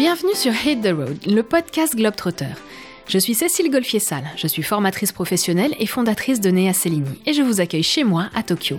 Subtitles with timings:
[0.00, 2.54] Bienvenue sur Hit the Road, le podcast Globetrotter.
[3.06, 7.42] Je suis Cécile Golfier-Salle, je suis formatrice professionnelle et fondatrice de Nea Cellini et je
[7.42, 8.78] vous accueille chez moi à Tokyo.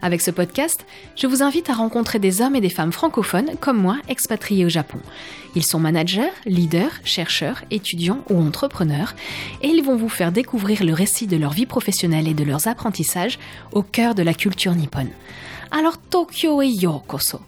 [0.00, 3.76] Avec ce podcast, je vous invite à rencontrer des hommes et des femmes francophones comme
[3.76, 4.98] moi expatriés au Japon.
[5.54, 9.14] Ils sont managers, leaders, chercheurs, étudiants ou entrepreneurs
[9.60, 12.66] et ils vont vous faire découvrir le récit de leur vie professionnelle et de leurs
[12.66, 13.38] apprentissages
[13.72, 15.10] au cœur de la culture nippone.
[15.70, 17.40] Alors Tokyo et Yokoso.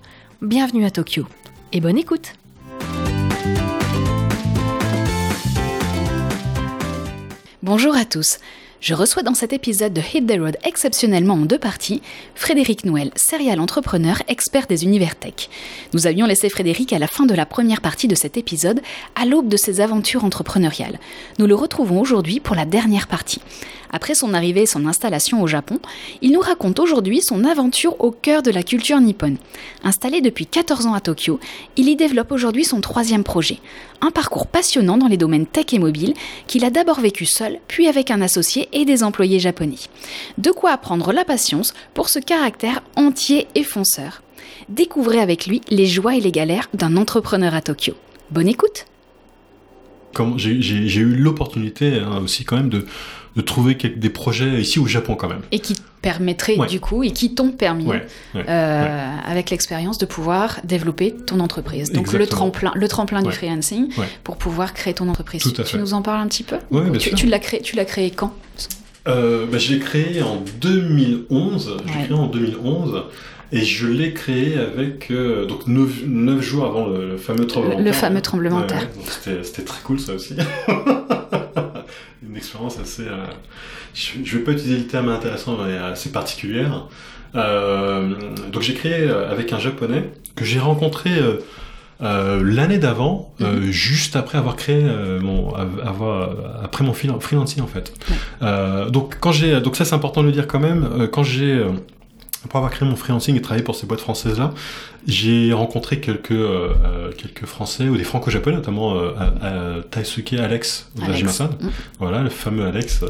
[0.43, 1.27] Bienvenue à Tokyo
[1.73, 2.35] et bonne écoute.
[7.65, 8.41] Bonjour à tous.
[8.85, 12.03] Je reçois dans cet épisode de Hit the Road exceptionnellement en deux parties
[12.35, 15.49] Frédéric Noël, serial entrepreneur, expert des univers tech.
[15.95, 18.83] Nous avions laissé Frédéric à la fin de la première partie de cet épisode,
[19.15, 21.01] à l'aube de ses aventures entrepreneuriales.
[21.39, 23.41] Nous le retrouvons aujourd'hui pour la dernière partie.
[23.95, 25.79] Après son arrivée et son installation au Japon,
[26.21, 29.37] il nous raconte aujourd'hui son aventure au cœur de la culture nippone.
[29.85, 31.39] Installé depuis 14 ans à Tokyo,
[31.77, 33.61] il y développe aujourd'hui son troisième projet.
[34.01, 36.15] Un parcours passionnant dans les domaines tech et mobile
[36.49, 39.79] qu'il a d'abord vécu seul, puis avec un associé et des employés japonais.
[40.39, 44.23] De quoi apprendre la patience pour ce caractère entier et fonceur.
[44.69, 47.95] Découvrez avec lui les joies et les galères d'un entrepreneur à Tokyo.
[48.31, 48.87] Bonne écoute
[50.37, 52.87] J'ai eu l'opportunité hein, aussi quand même de,
[53.37, 55.43] de trouver quelques, des projets ici au Japon quand même.
[55.51, 57.89] Et qui permettraient du coup, et qui t'ont permis,
[58.37, 61.93] euh, avec l'expérience, de pouvoir développer ton entreprise.
[61.93, 63.89] Donc le tremplin, le tremplin du freelancing
[64.23, 65.43] pour pouvoir créer ton entreprise.
[65.43, 67.19] Tout à tu nous en parles un petit peu bien tu, sûr.
[67.19, 68.33] tu l'as créé, tu l'as créé quand?
[69.07, 71.79] Euh, bah, Je l'ai créé en 2011.
[71.87, 73.03] Je l'ai créé en 2011.
[73.53, 77.85] Et je l'ai créé avec euh, donc 9, jours avant le, fameux tremblement de terre.
[77.85, 78.89] Le fameux tremblement de terre.
[79.43, 80.35] C'était très cool ça aussi.
[82.35, 83.03] Une expérience assez.
[83.03, 83.27] Euh,
[83.95, 86.87] je ne vais pas utiliser le terme intéressant, mais assez particulière.
[87.37, 88.11] Euh,
[88.53, 91.11] donc j'ai créé avec un japonais que j'ai rencontré
[92.03, 93.71] euh, l'année d'avant, euh, Mhm.
[93.71, 96.31] juste après avoir créé euh, mon, avoir,
[96.65, 97.93] après mon freelance- freelancing en fait.
[98.43, 101.23] Euh, donc quand j'ai, donc ça c'est important de le dire quand même, euh, quand
[101.23, 101.69] j'ai euh,
[102.45, 104.53] après avoir créé mon freelancing et travaillé pour ces boîtes françaises là,
[105.07, 110.33] j'ai rencontré quelques euh, euh, quelques Français ou des Franco-japonais, notamment euh, à- à Taisuke
[110.35, 111.19] Alex de Alex.
[111.19, 111.51] Jimasan.
[111.61, 111.69] Mm.
[111.99, 113.03] Voilà, le fameux Alex.
[113.03, 113.09] Le-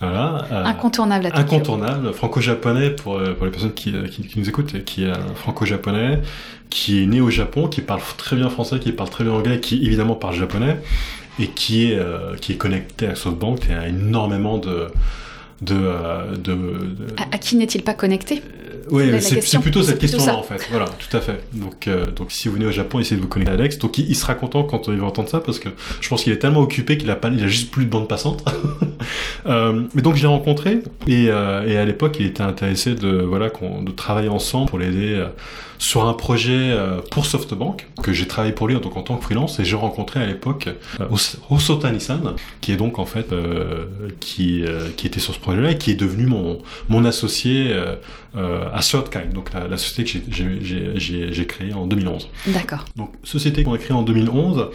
[0.00, 0.46] Voilà.
[0.50, 1.42] euh, Incontournable à Tokyo.
[1.42, 5.34] incontournable, franco-japonais pour, euh, pour les personnes qui, qui, qui nous écoutent, qui est un
[5.36, 6.20] franco-japonais,
[6.70, 9.60] qui est né au Japon, qui parle très bien français, qui parle très bien anglais,
[9.60, 10.78] qui évidemment parle japonais,
[11.38, 14.88] et qui est, euh, qui est connecté à SoftBank et a énormément de...
[15.62, 18.42] de, euh, de, de- À, à qui n'est-il pas connecté
[18.90, 19.60] oui, la- la c'est question.
[19.60, 20.66] plutôt cette question-là en fait.
[20.70, 21.40] Voilà, tout à fait.
[21.54, 23.78] Donc, euh, donc si vous venez au Japon, essayez de vous connecter à Alex.
[23.78, 25.68] Donc il, il sera content quand il va entendre ça parce que
[26.00, 28.08] je pense qu'il est tellement occupé qu'il a pas, il a juste plus de bande
[28.08, 28.44] passante.
[29.46, 33.08] euh, mais donc je l'ai rencontré et, euh, et à l'époque il était intéressé de
[33.22, 35.28] voilà qu'on de travailler ensemble pour l'aider euh,
[35.82, 39.24] sur un projet euh, pour SoftBank que j'ai travaillé pour lui donc en tant que
[39.24, 40.68] freelance et j'ai rencontré à l'époque
[41.00, 43.86] euh, Os- Osotani-san qui est donc en fait euh,
[44.20, 47.96] qui euh, qui était sur ce projet-là et qui est devenu mon mon associé euh,
[48.36, 52.28] euh, à ThirdKind, donc la, la société que j'ai- créée en 2011.
[52.46, 52.84] D'accord.
[52.96, 54.68] Donc société qu'on a créée en 2011.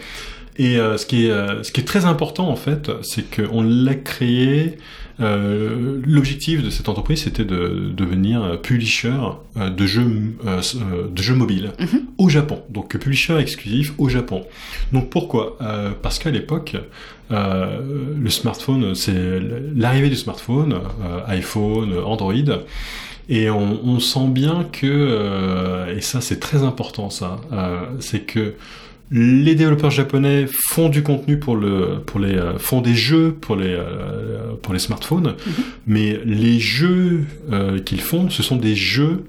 [0.60, 3.62] Et euh, ce, qui est, euh, ce qui est très important en fait, c'est qu'on
[3.62, 4.76] l'a créé.
[5.20, 9.12] Euh, L'objectif de cette entreprise, c'était de devenir publisher
[9.56, 10.06] euh, de jeux,
[10.46, 10.60] euh,
[11.12, 12.00] de jeux mobiles Mhm.
[12.18, 12.62] au Japon.
[12.70, 14.44] Donc publisher exclusif au Japon.
[14.92, 15.56] Donc pourquoi?
[15.60, 16.76] Euh, Parce qu'à l'époque,
[17.30, 17.80] euh,
[18.18, 19.40] le smartphone, c'est
[19.76, 22.34] l'arrivée du smartphone, euh, iPhone, Android.
[23.30, 28.20] Et on, on sent bien que, euh, et ça c'est très important ça, euh, c'est
[28.20, 28.54] que
[29.10, 33.56] les développeurs japonais font du contenu pour le, pour les, euh, font des jeux pour
[33.56, 35.34] les, euh, pour les smartphones,
[35.86, 39.24] mais les jeux euh, qu'ils font, ce sont des jeux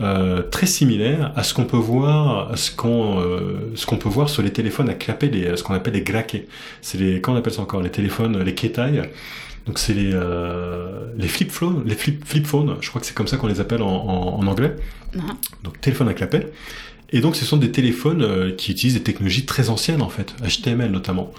[0.00, 4.08] euh, très similaires à ce qu'on peut voir, à ce qu'on, euh, ce qu'on peut
[4.08, 6.42] voir sur les téléphones à clapper, les, ce qu'on appelle les grake.
[6.80, 9.02] C'est les, comment on appelle ça encore, les téléphones, les ketai.
[9.66, 13.14] Donc c'est les, euh, les flip phones, les flip, flip phones, je crois que c'est
[13.14, 14.74] comme ça qu'on les appelle en, en, en anglais.
[15.14, 15.22] Mhm.
[15.62, 16.48] Donc téléphone à clapet.
[17.12, 20.34] Et donc ce sont des téléphones euh, qui utilisent des technologies très anciennes en fait,
[20.42, 21.30] HTML notamment.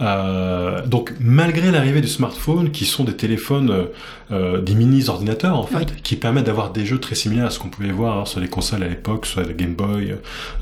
[0.00, 3.84] Euh, donc malgré l'arrivée du smartphone, qui sont des téléphones, euh,
[4.32, 5.84] euh, des mini ordinateurs en fait, Oui.
[6.02, 8.48] qui permettent d'avoir des jeux très similaires à ce qu'on pouvait voir hein, sur les
[8.48, 10.14] consoles à l'époque, soit la Game Boy,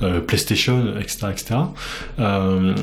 [0.02, 1.54] euh, PlayStation, etc., etc.
[2.18, 2.74] Euh,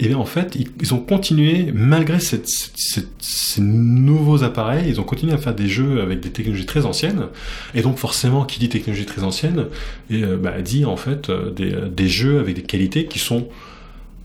[0.00, 4.88] et bien en fait, ils, ils ont continué malgré cette, cette- cette- ces nouveaux appareils,
[4.88, 7.26] ils ont continué à faire des jeux avec des technologies très anciennes.
[7.74, 9.66] Et donc forcément, qui dit technologie très ancienne,
[10.10, 13.48] et bah, dit en fait euh, des, des jeux avec des qualités qui sont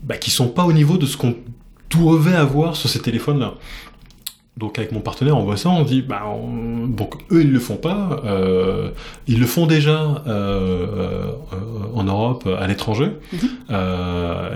[0.02, 1.34] bah, qui sont pas au niveau de ce qu'on
[1.90, 3.54] devait avoir sur ces téléphones-là.
[4.56, 6.22] donc avec mon partenaire, on voit ça, on dit, bah,
[6.88, 8.90] donc eux ils le font pas, euh,
[9.26, 11.32] ils le font déjà euh,
[11.94, 13.48] en Europe, à l'étranger, mhm.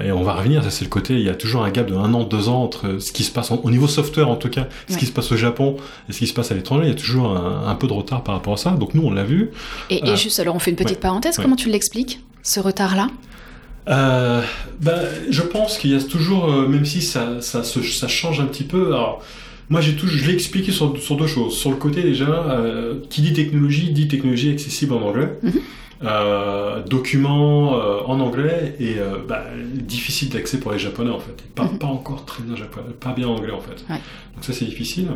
[0.04, 0.62] et on va revenir.
[0.62, 2.62] Ça c'est le côté, il y a toujours un gap de un an, deux ans
[2.62, 5.32] entre ce qui se passe au niveau software en tout cas, ce qui se passe
[5.32, 5.76] au Japon
[6.08, 6.84] et ce qui se passe à l'étranger.
[6.84, 8.70] Il y a toujours un, peu de retard par rapport à ça.
[8.72, 9.50] Donc nous on l'a vu.
[9.90, 11.36] Et, juste alors on fait une petite parenthèse.
[11.36, 12.20] Comment tu l'expliques?
[12.42, 13.08] Ce retard là
[13.88, 14.40] euh,
[14.80, 18.62] bah, je pense qu'il y a toujours, même si ça, ça, ça change un petit
[18.62, 18.94] peu.
[18.94, 19.24] Alors,
[19.72, 21.56] moi, j'ai tout, je l'ai expliqué sur, sur, deux choses.
[21.56, 25.30] Sur le côté déjà, euh, qui dit technologie dit technologie accessible en anglais.
[25.42, 25.52] Mhm.
[26.04, 28.96] Euh, documents euh, en anglais et
[29.26, 31.36] bah, difficile d'accès pour les japonais en fait.
[31.46, 31.78] Ils parlent mhm.
[31.78, 33.82] pas encore très bien japonais, pas bien anglais en fait.
[33.88, 35.08] Donc ça c'est difficile.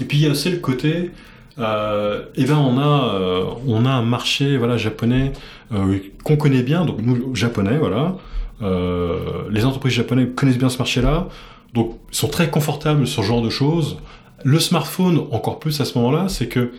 [0.00, 1.10] Et puis il y a aussi le côté,
[1.58, 5.32] euh, et ben on a on a un marché voilà japonais
[6.24, 8.16] qu'on connaît bien, donc nous japonais voilà.
[9.50, 11.28] les entreprises japonaises connaissent bien ce marché-là.
[11.74, 13.98] Donc, sont très confortables sur ce genre de choses.
[14.44, 16.72] Le smartphone, encore plus à ce moment-là, c'est que,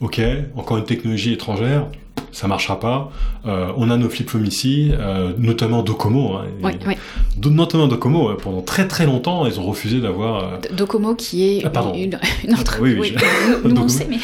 [0.00, 0.20] ok,
[0.56, 1.86] encore une technologie étrangère,
[2.32, 3.10] ça marchera pas.
[3.46, 6.34] Euh, on a nos flip phones ici, euh, notamment Docomo.
[6.34, 6.94] Hein, oui, oui.
[7.50, 8.34] Notamment Docomo.
[8.34, 10.44] pendant très très longtemps, ils ont refusé d'avoir.
[10.44, 10.56] Euh...
[10.72, 11.94] Docomo qui est ah, pardon.
[11.94, 12.96] une, une entreprise.
[12.98, 13.16] Oui, oui,
[13.64, 14.18] nous, Docomo, on sait, mais.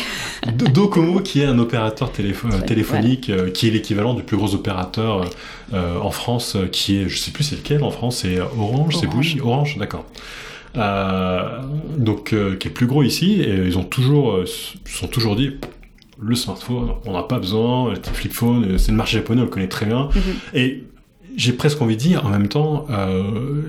[0.52, 5.24] Docomo qui est un opérateur téléphonique, qui est l'équivalent du plus gros opérateur
[5.72, 9.40] en France, qui est, je sais plus c'est lequel en France, c'est Orange, c'est Bouygues,
[9.42, 10.04] Orange, d'accord.
[11.96, 14.40] donc qui est plus gros ici et ils ont toujours
[14.84, 15.52] sont toujours dit
[16.20, 19.50] le smartphone, on n'a pas besoin, le flip phone, c'est le marché japonais, on le
[19.50, 20.08] connaît très bien.
[20.14, 20.22] Mhm.
[20.54, 20.84] Et
[21.36, 23.62] j'ai presque envie de dire, en même temps, euh,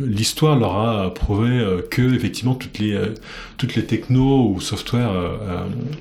[0.00, 3.14] l'histoire leur a prouvé euh, que effectivement toutes les euh,
[3.56, 5.12] toutes les technos ou softwares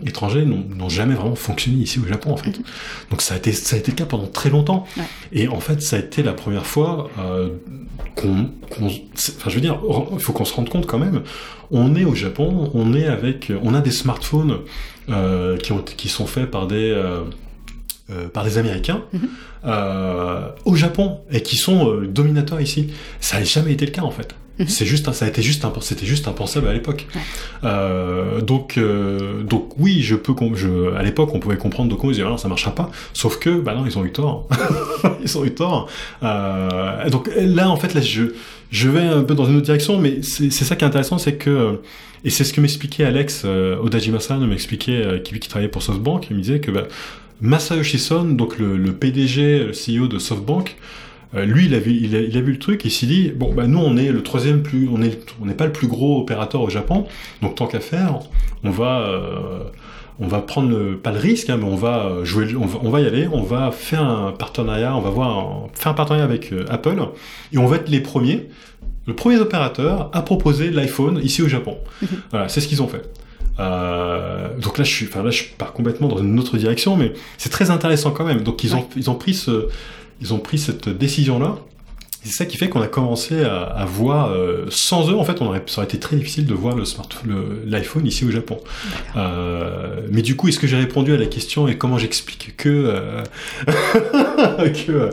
[0.06, 2.58] étrangers n'ont jamais vraiment fonctionné ici au Japon en fait.
[2.58, 2.64] Mhm.
[3.12, 4.86] Donc ça a été ça a été le cas pendant très longtemps.
[5.32, 7.10] Et en fait, ça a été la première fois
[8.16, 9.80] qu'on, enfin je veux dire,
[10.14, 11.24] il faut qu'on se rende compte quand même.
[11.72, 14.60] On est au Japon, on est avec, on a des smartphones
[15.08, 16.96] qui ont qui sont faits par des
[18.10, 19.28] euh, par des Américains mhm.
[19.68, 22.88] Euh, au Japon et qui sont euh, dominateurs ici.
[23.20, 24.34] Ça n'a jamais été le cas en fait.
[24.60, 24.68] Mhm.
[24.70, 27.06] C'est juste, ça a été juste, c'était juste impensable à l'époque.
[28.42, 28.80] donc,
[29.44, 32.38] donc oui, je peux, je, à l'époque, on pouvait comprendre de quoi ils disaient non,
[32.38, 32.90] ça marchera pas.
[33.14, 34.48] Sauf que, bah non, ils ont eu tort.
[35.24, 35.90] ils ont eu tort.
[37.12, 38.24] donc là, en fait, là, je,
[38.72, 41.36] je vais un peu dans une autre direction, mais c'est ça qui est intéressant, c'est
[41.36, 41.82] que
[42.24, 46.42] et c'est ce que m'expliquait Alex Odajima-san, m'expliquait qui, qui travaillait pour SoftBank, il me
[46.42, 46.88] disait que bah,
[47.42, 50.76] Masayoshi Son, donc le, PDG, le CEO de SoftBank,
[51.36, 53.68] euh, lui, il a, vu, il, a, vu le truc, il s'est dit bon, bah
[53.68, 56.62] nous, on est le troisième plus, on est, on n'est pas le plus gros opérateur
[56.62, 57.06] au Japon,
[57.42, 58.20] donc tant qu'à faire,
[58.64, 59.64] on va, euh,
[60.20, 63.06] on va prendre le, pas le risque, hein, mais on va jouer, on va, y
[63.06, 66.98] aller, on va faire un partenariat, on va voir, faire un partenariat avec euh, Apple,
[67.52, 68.48] et on va être les premiers,
[69.06, 71.78] le premier opérateur à proposer l'iPhone ici au Japon.
[72.02, 72.08] Mhm.
[72.32, 73.04] Voilà, c'est ce qu'ils ont fait.
[73.60, 77.14] Euh, donc là, je suis, enfin là, je pars complètement dans une autre direction, mais
[77.38, 78.42] c'est très intéressant quand même.
[78.42, 79.68] Donc ils ont, ils ont pris ce,
[80.22, 81.58] ils ont pris cette décision là.
[82.24, 85.42] C'est ça qui fait qu'on a commencé à, à voir, euh, sans eux, en fait,
[85.42, 88.60] on aurait, ça aurait été très difficile de voir le smartphone, l'iPhone ici au Japon.
[89.16, 93.24] Euh, mais du coup, est-ce que j'ai répondu à la question et comment j'explique que,
[93.66, 95.12] que,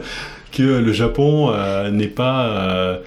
[0.50, 1.52] que le Japon
[1.92, 2.98] n'est pas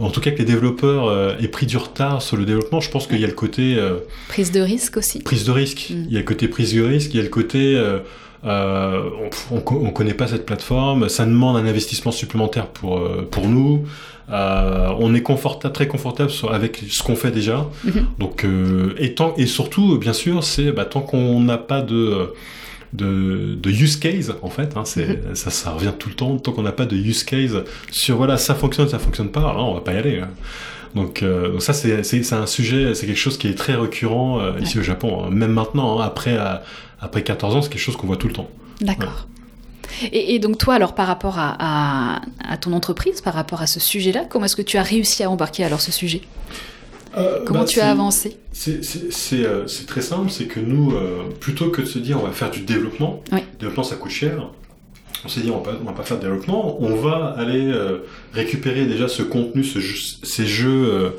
[0.00, 2.90] en tout cas que les développeurs euh, aient pris du retard sur le développement, je
[2.90, 3.76] pense qu'il y a le côté...
[3.76, 3.98] Euh,
[4.28, 5.20] prise de risque aussi.
[5.20, 5.88] Prise de risque.
[5.90, 6.04] Mm.
[6.08, 7.76] Il y a le côté prise de risque, il y a le côté...
[7.76, 9.10] Euh,
[9.50, 13.84] on, on, connaît pas cette plateforme, ça demande un investissement supplémentaire pour, pour nous.
[14.30, 17.68] on est confortable, très confortable avec ce qu'on fait déjà.
[17.86, 18.04] Mm-hmm.
[18.18, 18.46] Donc,
[18.98, 22.32] et, et surtout, bien sûr, c'est bah, tant qu'on n'a pas de
[22.92, 24.76] de, use case en fait.
[24.76, 26.36] Hein, c'est, ça, ça revient tout le temps.
[26.38, 29.74] Tant qu'on n'a pas de use case sur voilà ça fonctionne, ça fonctionne pas, on
[29.74, 30.20] va pas y aller.
[30.20, 30.30] Hein.
[30.94, 34.40] Donc, euh, donc ça c'est, c'est, un sujet, c'est quelque chose qui est très récurrent
[34.40, 35.24] euh, ici au Japon.
[35.24, 35.30] Hein.
[35.30, 36.36] Même maintenant, après
[37.00, 38.48] après 14 ans, c'est quelque chose qu'on voit tout le temps.
[38.80, 39.26] D'accord.
[40.12, 43.66] Et, et, donc toi, alors par rapport à, à, à, ton entreprise, par rapport à
[43.66, 46.22] ce sujet-là, comment est-ce que tu as réussi à embarquer alors ce sujet?
[47.16, 48.36] Euh, Comment bah, tu as avancé
[48.68, 52.32] euh, C'est très simple, c'est que nous, euh, plutôt que de se dire on va
[52.32, 53.40] faire du développement, oui.
[53.58, 54.50] développement ça coûte cher,
[55.24, 57.72] on s'est dit on va, va pas faire de développement, on va aller
[58.32, 61.14] récupérer déjà ce contenu, ce ces jeux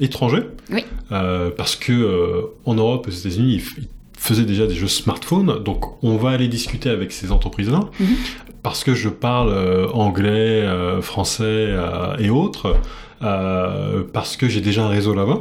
[0.00, 0.84] étrangers, oui.
[1.08, 3.88] parce que en Europe, aux États-Unis, ils
[4.28, 7.80] faisaient déjà des jeux smartphones, donc on va aller discuter avec ces entreprises-là.
[7.80, 8.06] Mm-hmm.
[8.62, 9.50] Parce que je parle
[9.94, 10.66] anglais,
[11.00, 11.74] français
[12.18, 12.76] et autres,
[13.22, 15.40] euh, parce que j'ai déjà un réseau là-bas,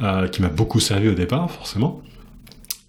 [0.00, 2.02] euh, qui m'a beaucoup servi au départ, forcément.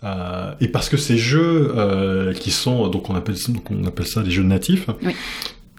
[0.03, 4.05] Euh, et parce que ces jeux euh, qui sont, donc on appelle, donc on appelle
[4.05, 5.13] ça des jeux natifs, oui.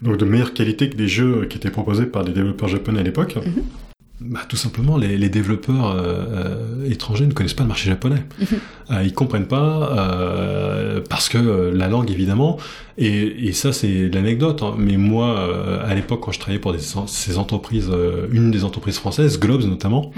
[0.01, 3.03] donc de meilleure qualité que des jeux qui étaient proposés par des développeurs japonais à
[3.03, 3.35] l'époque.
[3.35, 3.86] Mm -hmm.
[4.19, 8.23] Bah, tout simplement, les, les développeurs euh, euh, étrangers ne connaissent pas le marché japonais.
[8.91, 12.57] euh, ils comprennent pas euh, parce que euh, la langue, évidemment.
[12.97, 14.63] Et, et ça, c'est l'anecdote.
[14.63, 14.73] Hein.
[14.77, 17.91] Mais moi, euh, à l'époque, quand je travaillais pour des, ces entreprises,
[18.31, 20.11] une des entreprises françaises, Globes notamment,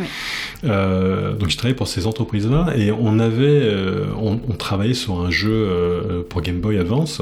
[0.63, 5.29] donc je travaillais pour ces entreprises-là et on avait, euh, on, on travaillait sur un
[5.29, 7.21] jeu euh, pour Game Boy Advance.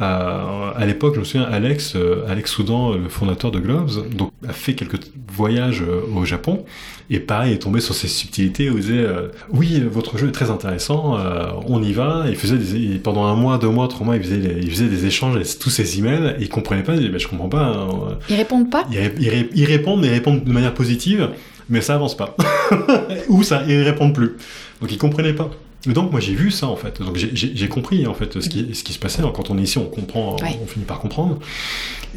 [0.00, 4.32] Euh, à l'époque, je me souviens, Alex, euh, Alex Soudan, le fondateur de Globes, donc
[4.48, 4.98] a fait quelques
[5.30, 6.64] voyages euh, au Japon
[7.10, 10.32] et pareil, est tombé sur ces subtilités où il disait euh, oui, votre jeu est
[10.32, 12.24] très intéressant, euh, on y va.
[12.26, 14.62] Et il faisait des, et pendant un mois, deux mois, trois mois, il faisait, les-
[14.62, 16.94] il faisait des échanges avec tous ces emails et il comprenait pas.
[16.94, 17.64] Il disait mais je comprends pas.
[17.66, 18.16] hein.
[18.30, 21.28] Ils répondent pas Ils, ré- ils ré- ils répondent, mais ils répondent de manière positive,
[21.68, 22.36] mais ça avance pas.
[23.28, 24.36] Ou ça, ils répondent plus.
[24.80, 25.50] Donc ils comprenaient pas.
[25.86, 27.00] Donc moi j'ai vu ça en fait.
[27.00, 29.20] Donc j'ai- compris en fait ce qui, ce qui se passait.
[29.20, 30.58] Alors, quand on est ici, on comprend, Ouais.
[30.62, 31.38] on finit par comprendre.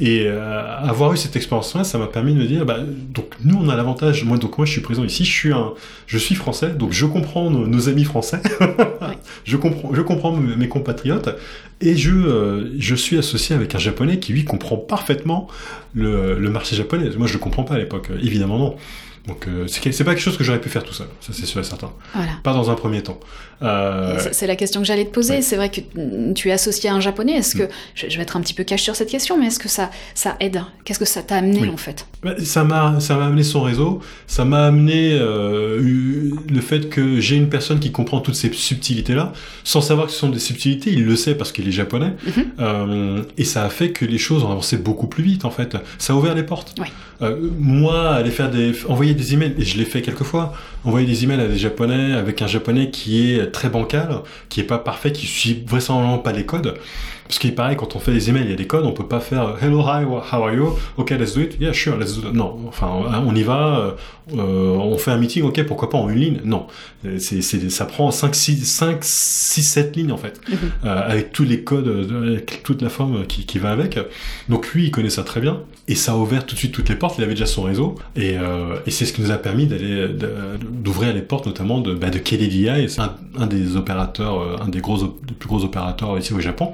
[0.01, 2.79] Et euh, avoir eu cette expérience-là, ça m'a permis de me dire, bah,
[3.13, 4.23] donc nous on a l'avantage.
[4.25, 5.73] Moi donc moi je suis présent ici, je suis un,
[6.07, 8.41] je suis français, donc je comprends nos, nos amis français.
[9.45, 11.29] je comprends, je comprends mes compatriotes
[11.79, 15.47] et je, euh, je suis associé avec un japonais qui lui comprend parfaitement
[15.93, 17.09] le, le marché japonais.
[17.17, 18.75] Moi je le comprends pas à l'époque, évidemment non.
[19.27, 21.61] Donc euh, c'est pas quelque chose que j'aurais pu faire tout seul, ça c'est sûr
[21.61, 21.91] et certain.
[22.13, 22.31] Voilà.
[22.43, 23.19] Pas dans un premier temps.
[23.61, 25.35] Euh, C'est- la question que j'allais te poser.
[25.35, 25.41] ouais.
[25.41, 27.31] C'est vrai que mm, tu es associé à un japonais.
[27.33, 29.59] Est-ce que, je je vais être un petit peu cash sur cette question, mais est-ce
[29.59, 30.61] que ça, ça aide?
[30.83, 31.69] Qu'est-ce que ça t'a amené Oui.
[31.69, 32.05] en fait?
[32.21, 36.89] Bah, Ça m'a, ça m'a amené son réseau, ça m'a amené euh, eu- le fait
[36.89, 39.31] que j'ai une personne qui comprend toutes ces subtilités-là,
[39.63, 42.43] sans savoir que ce sont des subtilités, il le sait parce qu'il est japonais, Mhm.
[42.59, 45.77] Euh, et ça a fait que les choses ont avancé beaucoup plus vite en fait.
[45.97, 46.75] Ça a ouvert les portes.
[46.79, 46.87] Ouais.
[47.57, 50.53] Moi, aller faire des, envoyer des emails, et je l'ai fait quelques fois,
[50.83, 54.65] envoyer des emails à des japonais avec un japonais qui est très bancal, qui est
[54.65, 56.75] pas parfait, qui suit vraisemblablement pas les codes.
[57.27, 59.07] Parce qu'il paraît, quand on fait des emails, il y a des codes, on peut
[59.07, 60.73] pas faire Hello, hi, how are you?
[60.97, 61.57] Ok, let's do it.
[61.59, 62.33] Yeah, sure, let's do it.
[62.33, 62.89] Non, enfin,
[63.25, 63.95] on y va,
[64.35, 66.39] euh, on fait un meeting, ok, pourquoi pas en une ligne?
[66.43, 66.67] Non.
[67.05, 70.41] Euh, C'est, c'est, ça prend 5, 6, 5, 6, 7 lignes, en fait.
[70.49, 70.57] Mhm.
[70.85, 73.97] Euh, avec tous les codes, euh, avec toute la forme qui, qui va avec.
[74.49, 75.61] Donc lui, il connaît ça très bien.
[75.87, 77.17] Et ça a ouvert tout de suite toutes les portes.
[77.17, 77.95] Il avait déjà son réseau.
[78.15, 80.07] Et, euh, et c'est ce qui nous a permis d'aller,
[80.61, 82.69] d'ouvrir les portes, notamment de, bah, de KDDI.
[82.69, 86.71] Un, un des opérateurs, euh, un des gros, des plus gros opérateurs ici au Japon.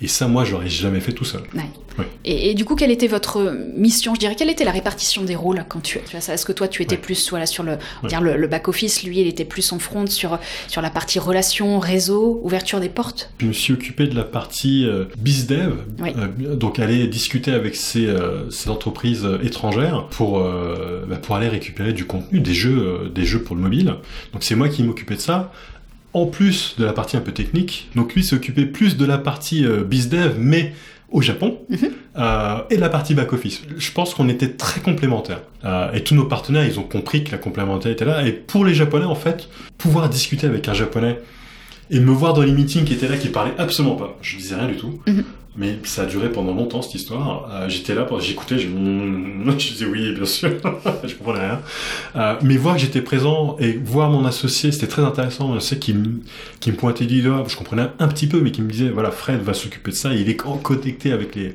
[0.00, 1.42] Et ça, moi, j'aurais jamais fait tout seul.
[1.54, 1.62] Ouais.
[1.98, 2.06] Ouais.
[2.24, 5.36] Et, et du coup, quelle était votre mission Je dirais, quelle était la répartition des
[5.36, 7.00] rôles quand tu, tu Est-ce que toi, tu étais Ouais.
[7.02, 7.76] plus voilà, sur le,
[8.08, 11.78] dire le, le back-office Lui, il était plus en front sur, sur la partie relations,
[11.78, 13.30] réseau, ouverture des portes?
[13.40, 18.06] Je me suis occupé de la partie euh, bizdev, euh, donc aller discuter avec ces,
[18.06, 23.12] euh, ces entreprises euh, étrangères pour euh, bah, pour aller récupérer du contenu, des jeux,
[23.14, 23.96] des jeux pour le mobile.
[24.32, 25.52] Donc c'est moi qui m'occupais de ça.
[26.14, 29.64] En plus de la partie un peu technique, donc lui s'occupait plus de la partie
[29.64, 30.74] euh, bizdev, mais
[31.10, 31.90] au Japon, Mhm.
[32.18, 33.62] euh, et de la partie back-office.
[33.76, 35.42] Je pense qu'on était très complémentaires.
[35.64, 38.26] Euh, et tous nos partenaires, ils ont compris que la complémentarité était là.
[38.26, 41.18] Et pour les Japonais, en fait, pouvoir discuter avec un Japonais
[41.90, 44.16] et me voir dans les meetings qui étaient là, qui parlaient absolument pas.
[44.22, 45.00] Je disais rien du tout.
[45.06, 45.24] Mhm.
[45.54, 47.46] Mais ça a duré pendant longtemps cette histoire.
[47.50, 48.68] Euh, j'étais là, j'écoutais, je...
[49.58, 50.50] je disais oui, bien sûr,
[51.04, 51.60] je comprenais rien.
[52.16, 55.54] Euh, mais voir que j'étais présent et voir mon associé, c'était très intéressant.
[55.54, 58.70] Je sais qu'il me, pointait du doigt, je comprenais un petit peu, mais qui me
[58.70, 60.14] disait voilà, Fred va s'occuper de ça.
[60.14, 61.54] Il est connecté avec les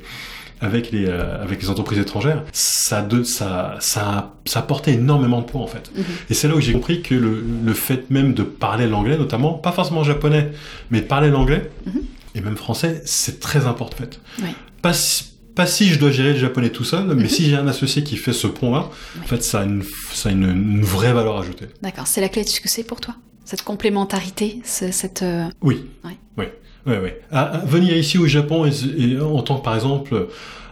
[0.60, 2.44] avec les euh, avec les entreprises étrangères.
[2.51, 5.92] Ça de ça ça ça apportait énormément de points en fait.
[5.96, 6.04] Mhm.
[6.30, 9.54] Et c'est là où j'ai compris que le, le fait même de parler l'anglais, notamment,
[9.54, 10.51] pas forcément japonais,
[10.92, 12.01] mais parler l'anglais, Mhm.
[12.36, 14.19] Et même français, c'est très important en fait.
[14.81, 15.24] Pas, si,
[15.55, 17.29] pas si je dois gérer le japonais tout seul, mais Mhm.
[17.29, 18.89] si j'ai un associé qui fait ce pont-là,
[19.22, 21.65] en fait, ça a, une, ça a une, une vraie valeur ajoutée.
[21.81, 23.15] D'accord, c'est la clé de ce que c'est pour toi
[23.46, 25.22] Cette complémentarité, ce- cette...
[25.24, 25.86] euh, Oui.
[26.05, 26.17] Ouais.
[26.86, 27.10] Oui.
[27.31, 30.27] À- à venir ici au Japon et, et en tant que par exemple,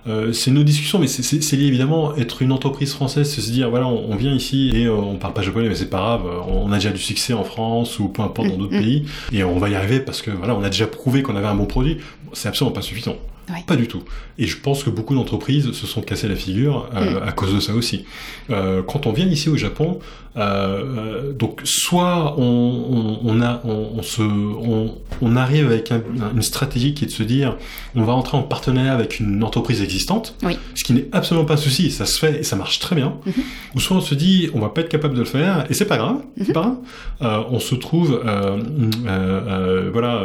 [0.07, 3.69] euh, c'est nos discussions, mais c'est- lié évidemment être une entreprise française, c'est se dire
[3.69, 6.21] voilà, on, on vient ici et euh, on parle pas japonais, mais c'est pas grave,
[6.47, 8.81] on a déjà du succès en France ou peu importe dans d'autres Mhm.
[8.81, 11.47] pays et on va y arriver parce que voilà, on a déjà prouvé qu'on avait
[11.47, 11.97] un bon produit.
[12.33, 13.15] C'est absolument pas suffisant.
[13.49, 13.63] Ouais.
[13.67, 14.01] Pas du tout.
[14.39, 17.59] Et je pense que beaucoup d'entreprises se sont cassées la figure euh, à cause de
[17.59, 18.05] ça aussi.
[18.49, 19.99] Euh, quand on vient ici au Japon,
[20.35, 26.01] euh, euh, donc soit on, on, on a, on, se, on, on arrive avec un-
[26.35, 27.55] une stratégie qui est de se dire,
[27.95, 30.57] on va entrer en partenariat avec une entreprise existante, Oui.
[30.73, 33.13] ce qui n'est absolument pas un souci, ça se fait et ça marche très bien.
[33.25, 33.33] Mhm.
[33.75, 35.85] Ou soit on se dit, on va pas être capable de le faire et c'est
[35.85, 36.75] pas grave, c'est pas grave.
[37.21, 38.59] Euh, on se trouve, euh, euh,
[39.07, 40.23] euh, voilà.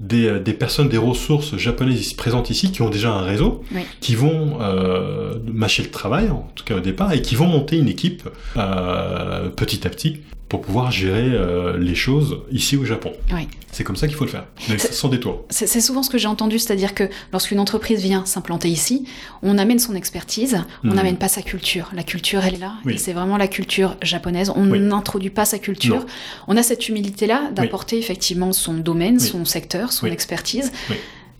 [0.00, 0.04] Euh,
[0.38, 3.82] des, des personnes, des ressources japonaises ici- présentes ici qui ont déjà un réseau, Oui.
[4.00, 7.76] qui vont euh, mâcher le travail, en tout cas au départ, et qui vont monter
[7.78, 8.22] une équipe
[8.56, 13.12] euh, petit à petit pour pouvoir gérer euh, les choses ici au Japon.
[13.34, 13.46] Oui.
[13.70, 15.44] C'est comme ça qu'il faut le faire, mais sans détour.
[15.50, 19.04] C'est souvent ce que j'ai entendu, c'est-à-dire que lorsqu'une entreprise vient s'implanter ici,
[19.42, 21.90] on amène son expertise, on n'amène pas sa culture.
[21.94, 22.94] La culture, elle est là, Oui.
[22.94, 24.50] et c'est vraiment la culture japonaise.
[24.56, 24.80] On Oui.
[24.80, 25.96] n'introduit pas sa culture.
[25.96, 26.06] Non.
[26.48, 30.72] On a cette humilité-là d'apporter effectivement son domaine, son secteur, son expertise.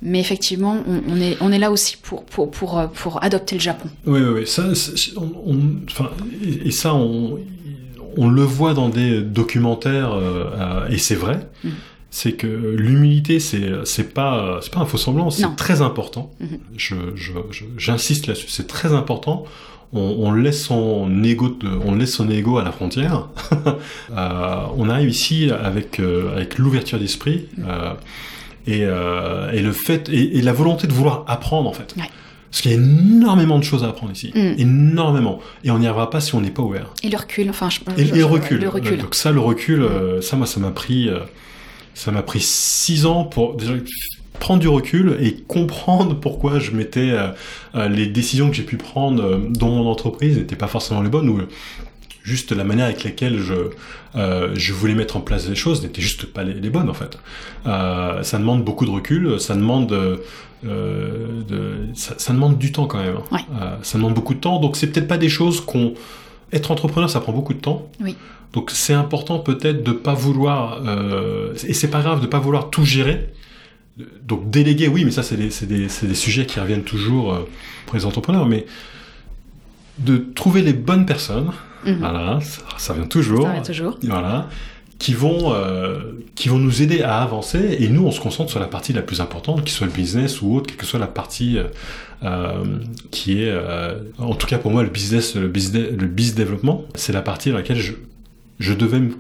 [0.02, 3.56] Mais effectivement, on, on est, on est là aussi pour, pour, pour, euh, pour adopter
[3.56, 3.88] le Japon.
[4.06, 4.46] Oui, oui, oui.
[4.46, 5.60] Ça, c'est- on, on-
[5.90, 6.10] enfin,
[6.44, 7.36] et, et ça, on,
[8.18, 11.38] on le voit dans des documentaires, euh, euh, et c'est vrai.
[11.64, 11.72] Mhm.
[12.10, 16.30] C'est que l'humilité, c'est c'est pas c'est pas un faux semblant, c'est très important.
[16.40, 16.48] Mhm.
[16.76, 19.44] Je je- je- j'insiste là-dessus, c'est très important.
[19.92, 23.28] On, on laisse son ego, de- on laisse son ego à la frontière.
[24.16, 27.92] Euh, on arrive ici avec euh, avec l'ouverture d'esprit euh,
[28.66, 31.94] et, euh, et le fait et, et la volonté de vouloir apprendre en fait.
[31.98, 32.10] Ouais.
[32.50, 34.54] Parce qu'il y a énormément de choses à apprendre ici, Mm.
[34.58, 36.94] énormément, et on n'y arrivera pas si on n'est pas ouvert.
[37.02, 38.58] Et le recul, enfin, je, Et, je- et le recul.
[38.60, 38.98] Le recul.
[38.98, 41.18] Donc ça, le recul, euh, ça, moi, ça m'a pris, euh,
[41.94, 43.74] ça m'a pris six ans pour déjà
[44.40, 47.10] prendre du recul et comprendre pourquoi je mettais
[47.74, 51.28] euh, les décisions que j'ai pu prendre dans mon entreprise n'étaient pas forcément les bonnes
[51.28, 51.40] ou
[52.28, 53.54] juste la manière avec laquelle je
[54.14, 56.94] euh, je voulais mettre en place les choses n'était juste pas les, les bonnes en
[56.94, 57.18] fait.
[57.66, 60.16] Euh, ça demande beaucoup de recul, ça demande euh,
[61.52, 61.60] de,
[61.94, 63.18] ça, ça demande du temps quand même.
[63.32, 63.44] Ouais.
[63.82, 65.94] Ça demande beaucoup de temps, donc c'est peut-être pas des choses qu'on
[66.52, 67.90] être entrepreneur, ça prend beaucoup de temps.
[68.00, 68.16] Oui.
[68.52, 70.80] Donc c'est important peut-être de pas vouloir,
[71.66, 73.32] et c'est pas grave de pas vouloir tout gérer.
[74.22, 77.38] Donc déléguer, oui, mais ça c'est des, des, des sujets qui reviennent toujours
[77.86, 78.64] pour les entrepreneurs, mais
[79.98, 81.50] de trouver les bonnes personnes,
[81.84, 81.96] Mhm.
[82.00, 83.98] voilà, ça, ça vient toujours, Ça va toujours.
[84.02, 84.48] voilà,
[84.98, 85.98] qui vont, euh,
[86.34, 89.02] qui vont nous aider à avancer, et nous on se concentre sur la partie la
[89.02, 91.64] plus importante, qui soit le business ou autre, quelle que soit la partie euh,
[92.24, 92.64] euh,
[93.12, 96.84] qui est, euh, en tout cas pour moi le business, le business, le business développement,
[96.96, 97.92] c'est la partie dans laquelle je
[98.60, 99.12] je devais me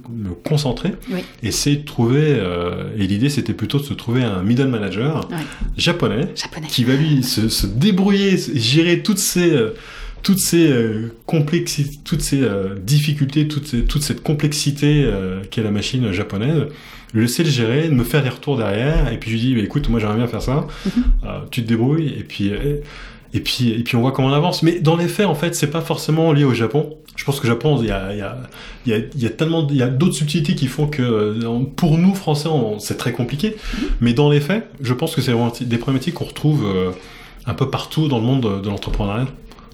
[0.42, 1.20] concentrer, Oui.
[1.44, 5.28] essayer de trouver, euh, et l'idée c'était plutôt de se trouver un middle manager
[5.76, 6.66] japonais Japonais.
[6.66, 9.56] qui va lui se, se débrouiller, gérer toutes ces
[10.22, 15.62] toutes ces euh, complexités, toutes ces euh, difficultés, toute, ces- toute cette complexité euh, qu'est
[15.62, 16.66] la machine japonaise,
[17.14, 19.62] lui laisser le gérer, me faire des retours derrière, et puis je lui dis, bah,
[19.62, 21.02] écoute, moi j'aimerais bien faire ça, Mhm.
[21.50, 22.52] Tu te débrouilles, et puis
[23.34, 24.62] et puis et puis on voit comment on avance.
[24.62, 26.96] Mais dans les faits, en fait, c'est pas forcément lié au Japon.
[27.16, 28.38] Je pense que le Japon, il y a il y a
[28.86, 31.38] il y a, il y a tellement il y a d'autres subtilités qui font que
[31.76, 33.56] pour nous Français, on- c'est très compliqué.
[34.00, 36.64] Mais dans les faits, je pense que c'est vraiment des problématiques qu'on retrouve
[37.46, 39.26] un peu partout dans le monde de, de l'entrepreneuriat.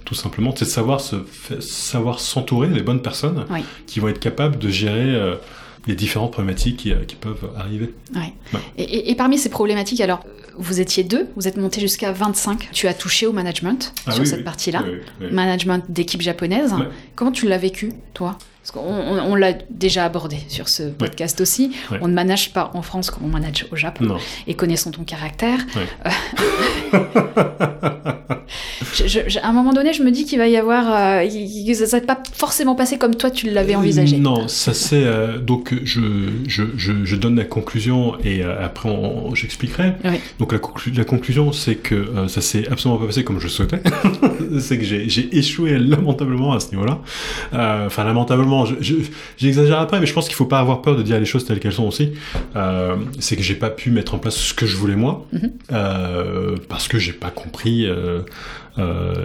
[0.04, 1.16] Tout simplement, c'est de savoir se
[1.60, 3.60] savoir s'entourer des bonnes personnes Oui.
[3.86, 5.36] qui vont être capables de gérer euh,
[5.86, 7.94] les différentes problématiques qui, euh, qui peuvent arriver.
[8.14, 8.32] Ouais.
[8.52, 8.60] Ouais.
[8.78, 10.20] Et, et- et parmi ces problématiques, alors,
[10.56, 12.68] vous étiez deux, vous êtes monté jusqu'à 25.
[12.72, 14.44] Tu as touché au management Ah sur oui, cette oui.
[14.44, 14.84] partie-là.
[15.30, 16.74] Management d'équipe japonaise.
[17.16, 18.38] Comment tu l'as vécu, toi?
[18.64, 21.72] Parce qu'on on, on l'a déjà abordé sur ce podcast aussi.
[21.90, 21.98] Ouais.
[22.00, 24.05] On ne manage pas en France comme on manage au Japon.
[24.07, 24.16] Non.
[24.46, 25.87] Et connaissant ton caractère, Ouais.
[26.07, 27.00] euh,
[28.94, 30.85] je- je- je- à un moment donné, je me dis qu'il va y avoir...
[30.87, 31.29] euh,
[31.74, 34.16] ça ne va pas forcément passer comme toi tu l'avais envisagé.
[34.18, 39.92] Non, ça c'est euh, donc je, donne la conclusion et euh, après on- j'expliquerai.
[40.38, 43.48] Donc la, conclu- la conclusion c'est que euh, ça s'est absolument pas passé comme je
[43.48, 43.83] souhaitais.
[44.61, 46.98] c'est que j'ai j'ai échoué lamentablement à ce niveau-là.
[47.53, 48.94] Euh, Enfin lamentablement, je- je-
[49.38, 51.60] j'exagère après, mais je pense qu'il faut pas avoir peur de dire les choses telles
[51.60, 52.12] qu'elles sont aussi.
[52.56, 55.50] Euh, c'est que j'ai pas pu mettre en place ce que je voulais moi Mhm.
[55.72, 57.86] euh, parce que j'ai pas compris.
[57.86, 58.20] Euh,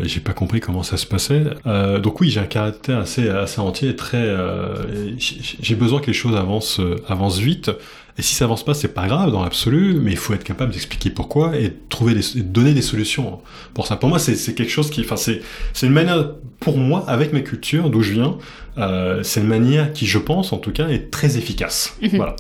[0.04, 1.44] j'ai pas compris comment ça se passait.
[1.66, 4.18] Euh, donc oui, j'ai un caractère assez assez entier, très.
[4.22, 4.76] euh,
[5.18, 7.72] j'ai besoin que les choses avancent avancent vite.
[8.20, 10.74] Et si ça avance pas, c'est pas grave dans l'absolu, mais il faut être capable
[10.74, 13.40] d'expliquer pourquoi et de trouver des, et de donner des solutions
[13.74, 13.96] pour ça.
[13.96, 17.46] Pour moi, c'est quelque chose qui, enfin, c'est c'est une manière pour moi avec mes
[17.46, 18.38] cultures d'où je viens,
[18.78, 21.96] euh, c'est une manière qui, je pense en tout cas, est très efficace.
[22.02, 22.18] Mhm.
[22.18, 22.36] Voilà.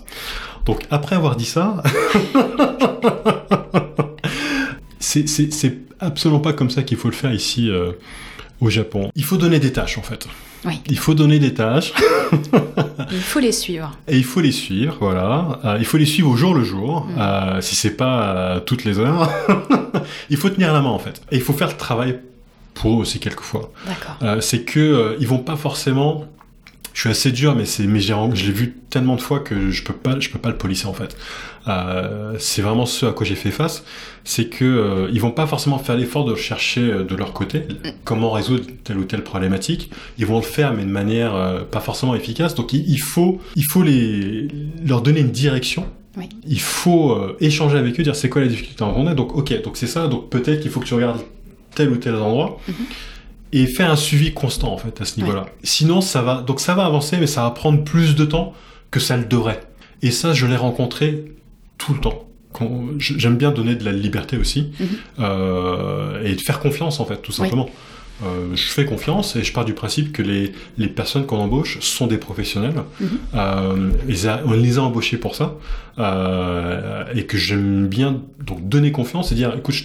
[0.65, 1.81] Donc après avoir dit ça,
[4.99, 7.93] c'est c'est c'est absolument pas comme ça qu'il faut le faire ici euh,
[8.61, 9.09] au Japon.
[9.15, 10.27] Il faut donner des tâches en fait.
[10.65, 10.81] Oui.
[10.89, 11.93] Il faut donner des tâches
[13.11, 13.97] Il faut les suivre.
[14.07, 15.59] et il faut les suivre, voilà.
[15.65, 17.19] Euh, il faut les suivre au jour le jour, Mm.
[17.19, 19.31] euh, si c'est pas euh, toutes les heures.
[20.29, 21.21] il faut tenir la main en fait.
[21.31, 22.19] Et il faut faire le travail
[22.73, 23.71] pour eux aussi quelquefois.
[23.87, 24.41] D'accord.
[24.43, 26.25] C'est que ils vont pas forcément.
[26.99, 29.71] Je suis assez dur, mais c'est mais j'ai- je l'ai vu tellement de fois que
[29.71, 31.15] je peux pas je peux pas le polisser en fait.
[31.69, 33.85] Euh, c'est vraiment ce à quoi j'ai fait face,
[34.25, 37.63] c'est que euh, ils vont pas forcément faire l'effort de chercher euh, de leur côté
[38.03, 39.89] comment résoudre telle ou telle problématique.
[40.17, 42.53] Ils vont le faire, mais de manière euh, pas forcément efficace.
[42.53, 44.49] Donc il, il faut il faut les
[44.85, 45.85] leur donner une direction.
[46.17, 46.27] Oui.
[46.45, 49.15] Il faut euh, échanger avec eux, dire c'est quoi la difficulté en rencontre.
[49.15, 50.09] Donc ok, donc c'est ça.
[50.09, 51.21] Donc peut-être qu'il faut que tu regardes
[51.75, 52.59] tel ou tel endroit.
[52.67, 52.73] Mhm.
[53.51, 55.45] Et faire un suivi constant en fait à ce niveau-là.
[55.63, 58.53] Sinon, ça va donc ça va avancer, mais ça va prendre plus de temps
[58.91, 59.61] que ça le devrait.
[60.01, 61.25] Et ça, je l'ai rencontré
[61.77, 62.25] tout le temps.
[62.97, 64.87] J'aime bien donner de la liberté aussi Mhm.
[65.19, 67.69] euh, et de faire confiance en fait, tout simplement.
[68.21, 71.79] Euh, je fais confiance et je pars du principe que les, les personnes qu'on embauche
[71.79, 72.73] sont des professionnels.
[72.99, 73.07] Mhm.
[73.35, 73.91] Euh,
[74.27, 75.55] a- on les a embauchés pour ça
[75.99, 79.83] euh, et que j'aime bien donc donner confiance et dire écoute, je-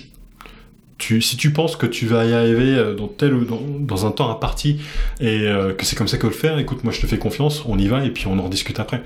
[0.99, 4.07] tu, si tu penses que tu vas y arriver euh, dans tel ou dans, dans
[4.07, 4.79] un temps imparti
[5.21, 7.19] et euh, que c'est comme ça qu'il faut le faire, écoute, moi je te fais
[7.19, 9.03] confiance, on y va et puis on en rediscute après.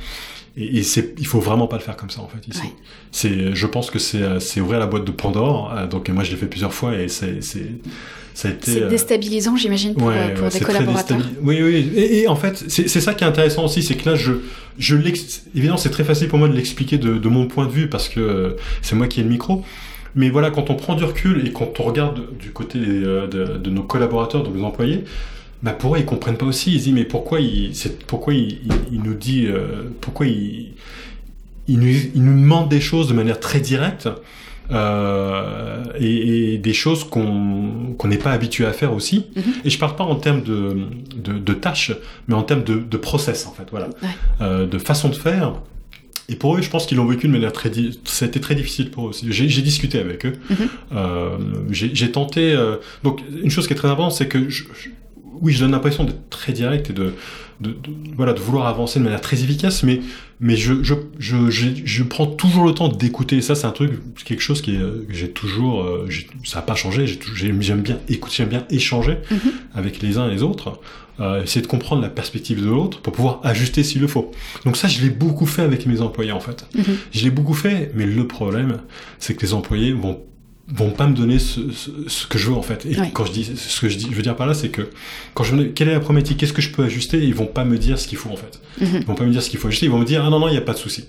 [0.56, 2.62] Et, et c'est, il faut vraiment pas le faire comme ça en fait ici.
[2.62, 2.72] Ouais.
[3.12, 5.72] C'est, je pense que c'est, euh, c'est ouvrir la boîte de Pandore.
[5.76, 7.70] euh, donc moi je l'ai fait plusieurs fois et c'est, c'est,
[8.34, 8.72] ça a été.
[8.72, 11.18] C'est déstabilisant, j'imagine, pour, euh, pour des c'est très collaborateurs.
[11.42, 11.90] Oui, oui.
[11.96, 14.32] Et, et en fait, c'est c'est ça qui est intéressant aussi, c'est que là, je,
[14.78, 17.72] je l'ex- évidemment, c'est très facile pour moi de l'expliquer de, de mon point de
[17.72, 19.64] vue parce que c'est moi qui ai le micro.
[20.14, 23.26] Mais voilà, quand on prend du recul et quand on regarde du côté des, euh,
[23.26, 25.04] de, de nos collaborateurs, de nos employés,
[25.62, 26.72] bah pour eux, ils comprennent pas aussi.
[26.72, 27.72] Ils se disent, mais pourquoi il,
[28.06, 30.74] pourquoi il, il, il nous dit, euh, pourquoi il,
[31.66, 34.08] il nous, il nous demande des choses de manière très directe
[34.70, 39.26] euh, et, et des choses qu'on qu'on n'est pas habitué à faire aussi.
[39.34, 39.42] Mhm.
[39.64, 40.76] Et je parle pas en termes de,
[41.16, 41.92] de, de tâches,
[42.28, 44.08] mais en termes de, de process en fait, voilà, Ouais.
[44.40, 45.54] Euh, de façon de faire.
[46.30, 47.70] Et pour eux, je pense qu'ils l'ont vécu de manière très,
[48.04, 49.26] ça a été très difficile pour eux aussi.
[49.30, 50.34] J'ai discuté avec eux.
[50.50, 50.56] Mhm.
[50.94, 51.38] Euh,
[51.70, 52.52] j'ai j'ai tenté.
[52.52, 54.88] euh, donc une chose qui est très importante, c'est que je, je-
[55.40, 57.14] oui, je donne l'impression d'être très direct et de,
[57.60, 57.76] de, de-
[58.16, 60.00] voilà de vouloir avancer de manière très efficace, mais
[60.40, 63.40] mais je je je, je, je prends toujours le temps d'écouter.
[63.42, 66.08] Ça, c'est un truc, c'est quelque chose qui est, que j'ai toujours, euh,
[66.44, 67.06] ça n'a pas changé.
[67.34, 69.38] J'aime bien écouter, j'aime bien échanger Mhm.
[69.74, 70.78] avec les uns et les autres.
[71.20, 74.30] Euh, essayer de comprendre la perspective de l'autre pour pouvoir ajuster s'il le faut.
[74.64, 76.64] Donc ça, je l'ai beaucoup fait avec mes employés en fait.
[76.76, 76.84] Mhm.
[77.10, 78.78] Je l'ai beaucoup fait, mais le problème,
[79.18, 80.20] c'est que les employés vont
[80.74, 82.84] vont pas me donner ce, ce, ce que je veux en fait.
[82.86, 84.90] Et quand je dis ce que je dis, je veux dire par là, c'est que
[85.34, 87.46] quand je me dis, quelle est la problématique, qu'est-ce que je peux ajuster, ils vont
[87.46, 88.60] pas me dire ce qu'il faut en fait.
[88.80, 88.98] Mhm.
[89.00, 90.38] Ils vont pas me dire ce qu'il faut ajuster, ils vont me dire ah non
[90.38, 91.04] non, il y a pas de souci.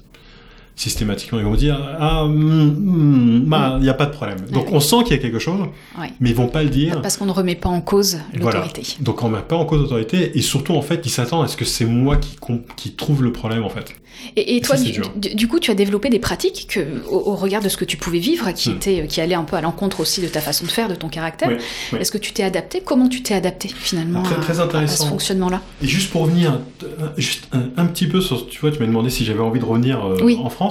[0.79, 4.37] Systématiquement, ils vont dire ah hum, hum, bah, il y a pas de problème.
[4.49, 4.75] Donc Ouais.
[4.75, 5.59] on sent qu'il y a quelque chose,
[5.99, 6.13] Ouais.
[6.21, 7.01] mais ils vont pas le dire.
[7.01, 8.59] Parce qu'on ne remet pas en cause Voilà.
[8.59, 8.95] l'autorité.
[9.01, 11.57] Donc on met pas en cause l'autorité et surtout en fait ils s'attendent à ce
[11.57, 13.93] que c'est moi qui, trouve le problème en fait.
[14.37, 14.83] Et, et toi, Ça,
[15.15, 17.95] du, coup, tu as développé des pratiques que, au, au regard de ce que tu
[17.95, 19.07] pouvais vivre, qui, Hmm.
[19.07, 21.51] qui allaient un peu à l'encontre aussi de ta façon de faire, de ton caractère.
[21.97, 22.81] Est-ce que tu t'es adapté?
[22.83, 25.61] Comment tu t'es adapté finalement Très- à- ce fonctionnement-là?
[25.81, 28.87] Et juste pour revenir, euh, juste un, un petit peu sur, tu vois, tu m'as
[28.87, 30.37] demandé si j'avais envie de revenir euh, Oui.
[30.43, 30.68] en France.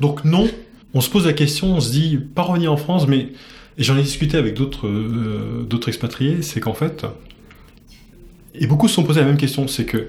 [0.00, 0.48] Donc non,
[0.94, 3.28] on se pose la question, on se dit pas revenir en France, mais
[3.78, 7.04] et j'en ai discuté avec d'autres euh, d'autres expatriés, c'est qu'en fait,
[8.54, 10.08] et beaucoup se sont posé la même question, c'est que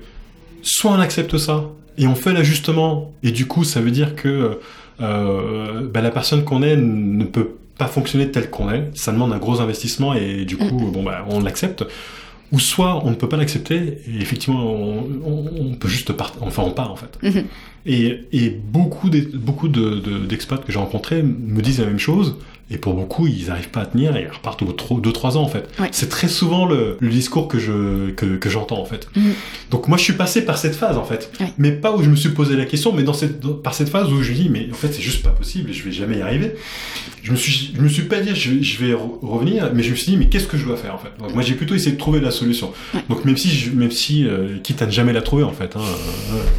[0.62, 1.66] soit on accepte ça
[1.98, 4.60] et on fait l'ajustement, et du coup ça veut dire que
[5.02, 9.32] euh, bah, la personne qu'on est ne peut pas fonctionner telle qu'on est, ça demande
[9.34, 11.86] un gros investissement et du coup bon bah on l'accepte.
[12.52, 16.42] Ou soit on ne peut pas l'accepter et effectivement on, on- on peut juste partir,
[16.42, 17.18] enfin on part en fait.
[17.22, 17.44] Mhm.
[17.86, 22.00] Et, et beaucoup d'ex- beaucoup de, de- d'expats que j'ai rencontrés me disent la même
[22.00, 22.36] chose.
[22.72, 25.38] Et pour beaucoup, ils n'arrivent pas à tenir et ils repartent au bout de 2-3
[25.38, 25.68] ans en fait.
[25.80, 25.88] Ouais.
[25.92, 29.08] C'est très souvent le, le discours que je que, que j'entends en fait.
[29.16, 29.32] Mhm.
[29.72, 31.52] Donc moi je suis passé par cette phase en fait, Ouais.
[31.58, 33.90] mais pas où je me suis posé la question, mais dans cette dans- par cette
[33.90, 36.22] phase où je dis mais en fait c'est juste pas possible, je vais jamais y
[36.22, 36.54] arriver.
[37.24, 39.82] Je me suis je me suis pas dit je, vais- je vais re- revenir, mais
[39.82, 41.10] je me suis dit mais qu'est-ce que je dois faire en fait?
[41.18, 42.72] Donc moi j'ai plutôt essayé de trouver la solution.
[42.94, 43.02] Ouais.
[43.10, 45.76] Donc même si je, même si euh, quitte à ne jamais la trouver en fait,
[45.76, 45.80] hein,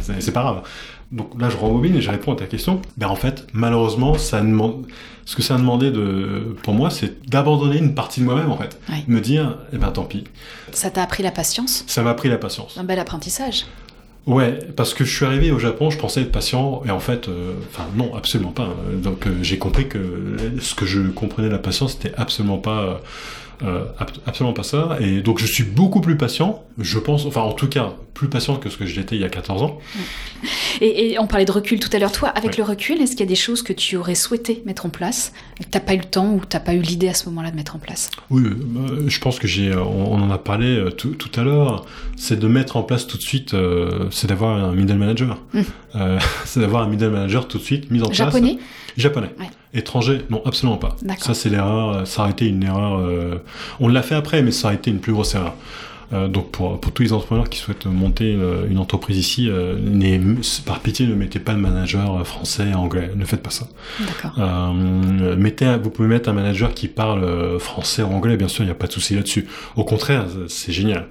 [0.09, 0.63] euh, c'est pas grave.
[1.11, 2.81] Donc là je rembobine et je réponds à ta question.
[2.97, 4.85] Ben en fait malheureusement ça demande
[5.25, 8.57] ce que ça a demandé de pour moi c'est d'abandonner une partie de moi-même en
[8.57, 10.23] fait, me dire eh ben tant pis.
[10.71, 11.83] Ça t'a appris la patience?
[11.87, 12.77] Ça m'a pris la patience.
[12.77, 13.65] Un bel apprentissage.
[14.27, 17.27] Ouais, parce que je suis arrivé au Japon, je pensais être patient, et en fait,
[17.27, 18.69] euh, enfin non, absolument pas.
[19.01, 23.01] Donc euh, j'ai compris que ce que je comprenais de la patience, c'était absolument pas,
[23.63, 24.97] euh, ab- absolument pas ça.
[24.99, 28.57] Et donc je suis beaucoup plus patient, je pense, enfin en tout cas plus patient
[28.57, 29.79] que ce que j'étais il y a 14 ans.
[30.79, 32.11] Et, et on parlait de recul tout à l'heure.
[32.11, 32.57] Toi, avec Ouais.
[32.57, 35.33] le recul, est-ce qu'il y a des choses que tu aurais souhaité mettre en place,
[35.59, 37.55] que t'as pas eu le temps ou t'as pas eu l'idée à ce moment-là de
[37.55, 38.09] mettre en place?
[38.29, 41.43] Oui, euh, je pense que j'ai, on, on en a parlé euh, tout, tout à
[41.43, 45.37] l'heure, c'est de mettre en place tout de suite, euh, c'est d'avoir un middle manager.
[45.53, 45.61] Mm.
[45.95, 48.17] Euh, c'est d'avoir un middle manager tout de suite mis en place.
[48.17, 48.57] Japonais?
[48.97, 49.33] Japonais.
[49.73, 50.97] Étranger, non, absolument pas.
[51.01, 51.23] D'accord.
[51.23, 52.05] Ça, c'est l'erreur.
[52.05, 52.99] Ça aurait été une erreur.
[52.99, 53.37] euh,
[53.79, 55.53] On l'a fait après, mais ça aurait été une plus grosse erreur.
[56.13, 59.77] Euh, donc pour, pour tous les entrepreneurs qui souhaitent monter une, une entreprise ici, euh,
[60.65, 63.67] par pitié ne mettez pas de manager euh, français anglais, ne faites pas ça.
[64.37, 68.63] Euh, mettez, vous pouvez mettre un manager qui parle euh, français ou anglais, bien sûr,
[68.63, 69.47] il n'y a pas de souci là-dessus.
[69.75, 71.07] Au contraire, c'est génial.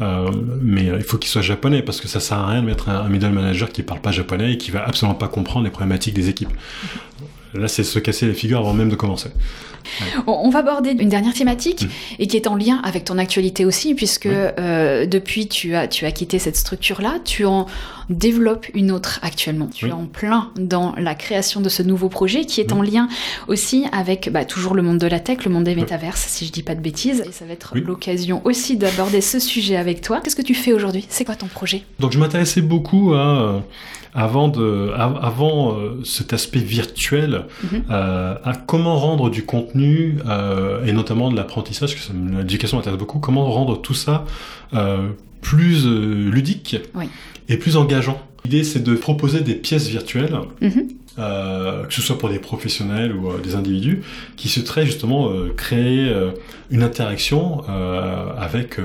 [0.00, 2.66] Euh, mais euh, il faut qu'il soit japonais parce que ça sert à rien de
[2.66, 5.64] mettre un, un middle manager qui parle pas japonais et qui va absolument pas comprendre
[5.64, 6.52] les problématiques des équipes.
[7.54, 9.28] Là, c'est se casser les figures avant même de commencer.
[10.26, 11.88] On, on va aborder une dernière thématique Mm.
[12.18, 16.04] et qui est en lien avec ton actualité aussi, puisque euh, depuis tu as, tu
[16.06, 17.66] as quitté cette structure-là, tu en
[18.10, 19.68] développes une autre actuellement.
[19.72, 19.90] Tu Oui.
[19.90, 22.78] es en plein dans la création de ce nouveau projet qui est Oui.
[22.78, 23.08] en lien
[23.48, 26.52] aussi avec bah, toujours le monde de la tech, le monde des métaverses, si je
[26.52, 27.22] dis pas de bêtises.
[27.26, 27.82] Et ça va être Oui.
[27.86, 30.20] l'occasion aussi d'aborder ce sujet avec toi.
[30.22, 31.06] Qu'est-ce que tu fais aujourd'hui?
[31.08, 31.82] C'est quoi ton projet?
[32.00, 33.58] Donc je m'intéressais beaucoup à euh,
[34.14, 37.84] avant de av- avant euh, cet aspect virtuel Mhm.
[37.90, 42.98] euh, à comment rendre du contenu euh, et notamment de l'apprentissage parce que l'éducation m'intéresse
[42.98, 44.24] beaucoup comment rendre tout ça
[44.74, 45.08] euh,
[45.40, 47.06] plus euh, ludique Oui.
[47.48, 48.20] et plus engageant.
[48.44, 50.88] L'idée c'est de proposer des pièces virtuelles Mhm.
[51.18, 54.00] euh, que ce soit pour des professionnels ou euh, des individus,
[54.36, 56.12] qui souhaiteraient justement euh, créer
[56.70, 57.62] une interaction
[58.38, 58.76] avec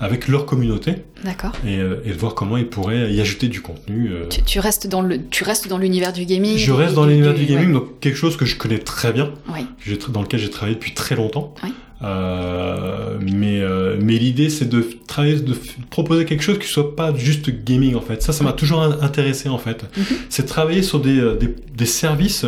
[0.00, 1.52] avec leur communauté D'accord.
[1.66, 4.10] et, euh, et de voir comment ils pourraient y ajouter du contenu.
[4.10, 4.26] euh.
[4.28, 6.56] Tu, tu restes dans le, tu restes dans l'univers du gaming.
[6.58, 7.72] Je reste dans l'univers du gaming, ouais.
[7.74, 9.66] donc quelque chose que je connais très bien, Oui.
[9.84, 11.54] que dans lequel j'ai travaillé depuis très longtemps.
[11.62, 11.72] Oui.
[12.02, 15.54] Euh, mais euh, mais l'idée c'est de travailler, de
[15.88, 18.22] proposer quelque chose qui soit pas juste gaming en fait.
[18.22, 19.84] Ça, ça m'a toujours in- intéressé en fait.
[19.96, 20.04] Mhm.
[20.28, 22.44] C'est travailler sur des, des, des services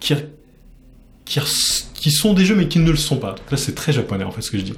[0.00, 0.14] qui
[1.24, 1.38] qui,
[2.00, 3.32] qui sont des jeux mais qui ne le sont pas.
[3.38, 4.74] Donc là c'est très japonais en fait ce que je dis.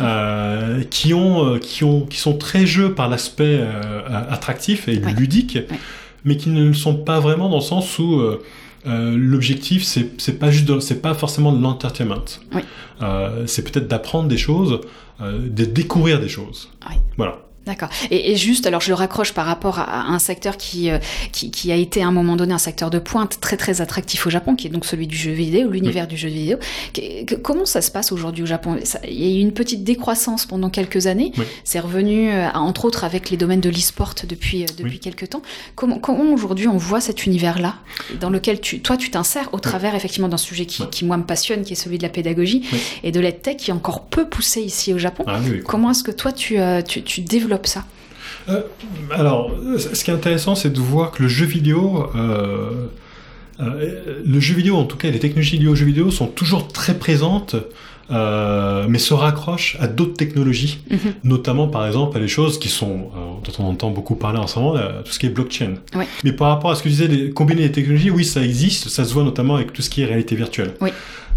[0.00, 4.98] Euh, qui ont euh, qui ont qui sont très jeux par l'aspect euh, attractif et
[4.98, 5.12] Ouais.
[5.14, 5.78] ludique, Ouais.
[6.24, 8.42] mais qui ne le sont pas vraiment dans le sens où euh,
[8.86, 12.24] euh, l'objectif c'est c'est pas juste c'est pas forcément de l'entertainment.
[12.54, 12.62] Oui.
[13.02, 14.80] Euh, c'est peut-être d'apprendre des choses,
[15.22, 16.68] euh, de découvrir des choses.
[16.90, 16.96] Oui.
[17.16, 17.38] Voilà.
[17.66, 17.88] D'accord.
[18.10, 20.98] Et, et juste, alors je le raccroche par rapport à, à un secteur qui, euh,
[21.32, 24.26] qui, qui a été à un moment donné un secteur de pointe très très attractif
[24.26, 26.58] au Japon, qui est donc celui du jeu vidéo, l'univers du jeu vidéo.
[26.92, 28.78] Que- que- comment ça se passe aujourd'hui au Japon?
[28.84, 31.32] Ça- Il y a eu une petite décroissance pendant quelques années.
[31.38, 31.44] Oui.
[31.64, 34.98] C'est revenu, euh, entre autres, avec les domaines de l'e-sport depuis, euh, depuis Oui.
[35.00, 35.42] quelques temps.
[35.74, 37.76] Comment, comment aujourd'hui on voit cet univers-là,
[38.20, 41.24] dans lequel tu, toi tu t'insères au travers effectivement d'un sujet qui, qui moi me
[41.24, 42.62] passionne, qui est celui de la pédagogie
[43.02, 45.24] et de l'EdTech, qui est encore peu poussé ici au Japon.
[45.26, 45.40] Ah.
[45.64, 47.84] Comment est-ce que toi tu, tu, tu développes ça
[49.10, 52.86] Alors, ce qui est intéressant, c'est de voir que le jeu vidéo, euh,
[53.60, 56.68] euh, le jeu vidéo, en tout cas, les technologies liées au jeu vidéo sont toujours
[56.68, 57.56] très présentes,
[58.10, 60.98] euh, mais se raccrochent à d'autres technologies, Mhm.
[61.24, 64.46] notamment, par exemple, à des choses qui sont, euh, dont on entend beaucoup parler en
[64.46, 65.74] ce moment, là, tout ce qui est blockchain.
[66.22, 68.88] Mais par rapport à ce que tu disais, les, combiner les technologies, oui, ça existe,
[68.88, 70.74] ça se voit notamment avec tout ce qui est réalité virtuelle.
[70.82, 70.90] Oui.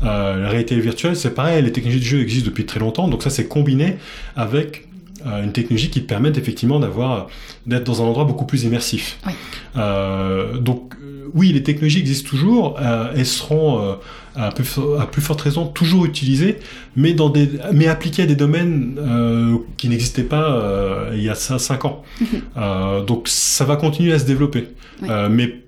[0.03, 3.23] Euh, la réalité virtuelle, c'est pareil, les technologies du jeu existent depuis très longtemps, donc
[3.23, 3.95] ça, c'est combiné
[4.35, 4.86] avec euh,
[5.25, 7.27] une technologie qui te permet effectivement d'avoir
[7.65, 9.17] d'être dans un endroit beaucoup plus immersif.
[9.25, 9.33] Oui.
[9.77, 13.93] Euh, donc euh, oui, les technologies existent toujours, euh, elles seront euh,
[14.35, 16.57] à, plus, fo- à plus forte raison toujours utilisées,
[16.95, 21.29] mais dans des mais appliquées à des domaines euh, qui n'existaient pas euh, il y
[21.29, 22.03] a 5 ans.
[22.21, 22.27] Mhm.
[22.57, 24.69] Euh, donc ça va continuer à se développer,
[25.01, 25.09] Oui.
[25.11, 25.63] Euh, mais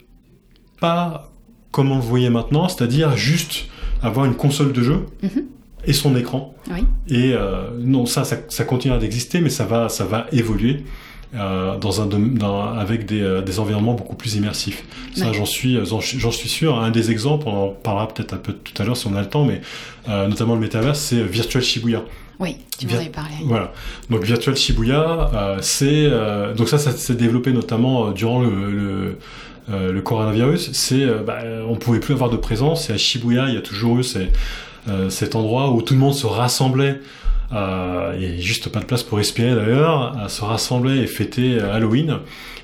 [0.79, 1.29] pas
[1.71, 3.65] comme on le voyait maintenant, c'est-à-dire juste
[4.01, 5.43] avoir une console de jeu Mhm.
[5.85, 6.53] Et son écran.
[6.71, 6.81] Oui.
[7.07, 10.83] Et euh, non, ça, ça, ça continuera d'exister, mais ça va, ça va évoluer
[11.35, 14.83] euh, dans un, dans, avec des, euh, des environnements beaucoup plus immersifs.
[15.15, 15.33] Ça, Ouais.
[15.33, 16.79] j'en suis, j'en suis- sûr.
[16.79, 19.21] Un des exemples, on en parlera peut-être un peu tout à l'heure si on a
[19.21, 19.61] le temps, mais
[20.09, 22.03] euh, notamment le métaverse, c'est Virtual Shibuya.
[22.39, 23.35] Oui, tu m'en avais parlé.
[23.43, 23.73] Voilà.
[24.09, 26.09] Donc Virtual Shibuya, euh, c'est
[26.55, 29.17] donc ça, ça s'est développé notamment durant le, le,
[29.69, 30.71] euh, le coronavirus.
[30.71, 32.89] C'est euh, bah, on pouvait plus avoir de présence.
[32.89, 34.29] Et à Shibuya, il y a toujours eu ces,
[35.09, 36.99] cet endroit où tout le monde se rassemblait.
[37.51, 41.07] Euh, il n'y a juste pas de place pour respirer d'ailleurs, à se rassembler et
[41.07, 42.17] fêter euh, Halloween.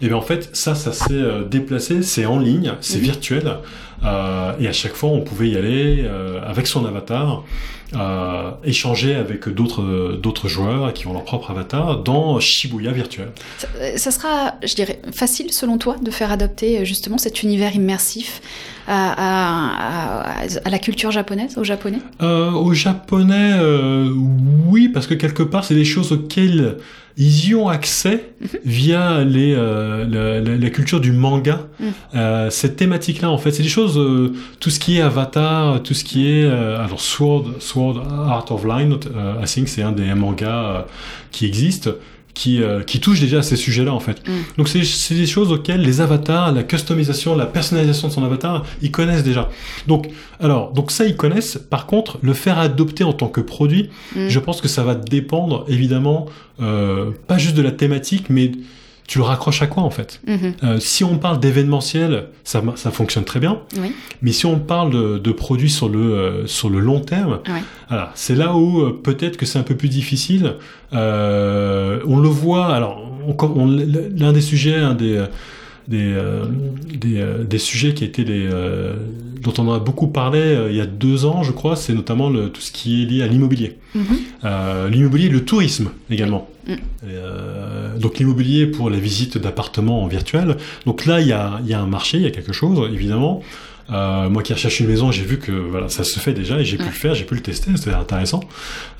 [0.03, 3.03] Et bien en fait, ça, ça s'est euh, déplacé, c'est en ligne, c'est Mhm.
[3.03, 3.57] virtuel.
[4.03, 7.43] Euh, et à chaque fois, on pouvait y aller euh, avec son avatar,
[7.95, 13.29] euh, échanger avec d'autres d'autres joueurs qui ont leur propre avatar dans Shibuya virtuel.
[13.57, 17.41] Ça, euh, ça sera, je dirais, facile selon toi de faire adopter euh, justement cet
[17.41, 18.39] univers immersif
[18.87, 21.99] à, à- à- à la culture japonaise, aux japonais?
[22.21, 24.09] Euh, aux japonais, euh,
[24.67, 26.77] oui, parce que quelque part, c'est des choses auxquelles
[27.17, 28.33] ils y ont accès
[28.65, 31.61] via les, euh, la, la- la culture du manga.
[31.79, 31.87] Mhm.
[32.15, 35.93] Euh, cette thématique-là, en fait, c'est des choses, euh, tout ce qui est Avatar, tout
[35.93, 38.97] ce qui est, alors Sword, Sword Art of Line,
[39.41, 40.85] I think c'est un des mangas
[41.31, 41.91] qui existent.
[42.35, 44.21] Qui, euh, qui touche déjà à ces sujets-là en fait.
[44.27, 44.33] Mhm.
[44.57, 48.65] Donc c'est c'est des choses auxquelles les avatars, la customisation, la personnalisation de son avatar,
[48.81, 49.49] ils connaissent déjà.
[49.87, 50.09] Donc
[50.41, 51.57] alors donc ça ils connaissent.
[51.69, 54.27] Par contre le faire adopter en tant que produit, Mm.
[54.27, 56.25] je pense que ça va dépendre évidemment
[56.61, 58.51] euh, pas juste de la thématique, mais
[59.07, 60.53] tu le raccroches à quoi en fait Mhm.
[60.63, 63.59] Euh, Si on parle d'événementiel, ça, ça fonctionne très bien.
[63.79, 63.91] Oui.
[64.21, 67.61] Mais si on parle de, de produits sur le, euh, sur le long terme, Ouais.
[67.89, 70.55] voilà, c'est là où euh, peut-être que c'est un peu plus difficile.
[70.93, 75.23] Euh, on le voit, alors on- on- l'un des sujets, un des,
[75.87, 76.45] des, euh,
[76.99, 78.95] des, euh, des, sujets qui étaient les, euh,
[79.45, 82.49] dont on a beaucoup parlé il y a deux ans, je crois, c'est notamment le,
[82.49, 83.77] tout ce qui est lié à l'immobilier.
[83.95, 84.89] Mm-hmm.
[84.89, 86.49] l'immobilier et le tourisme également.
[86.67, 87.99] Mm.
[87.99, 90.57] donc l'immobilier pour la visite d'appartements en virtuel.
[90.85, 93.41] Donc là, il y a, y a un marché, il y a quelque chose, évidemment.
[93.91, 96.65] Euh, moi qui recherche une maison, j'ai vu que voilà, ça se fait déjà et
[96.65, 98.39] j'ai pu le faire, j'ai pu le tester, c'était intéressant.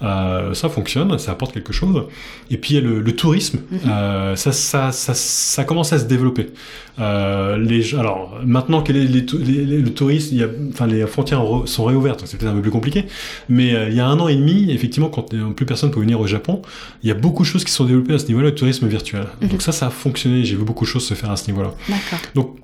[0.04, 2.04] Euh, ça fonctionne, ça apporte quelque chose.
[2.52, 3.80] Et puis le, le tourisme, mhm.
[3.88, 6.50] euh, ça, ça, ça, ça, commence à se développer.
[6.98, 11.44] Euh, les, alors maintenant que les, les, le tourisme, il y a, enfin les frontières
[11.66, 13.06] sont réouvertes, donc c'est peut-être un peu plus compliqué.
[13.50, 16.20] Mais euh, il y a un an et demi, effectivement, quand plus personne peut venir
[16.20, 16.62] au Japon,
[17.04, 19.26] il y a beaucoup de choses qui sont développées à ce niveau-là, le tourisme virtuel.
[19.42, 19.50] Mhm.
[19.50, 20.46] Donc ça, ça a fonctionné.
[20.46, 21.74] J'ai vu beaucoup de choses se faire à ce niveau-là.
[22.34, 22.58] Donc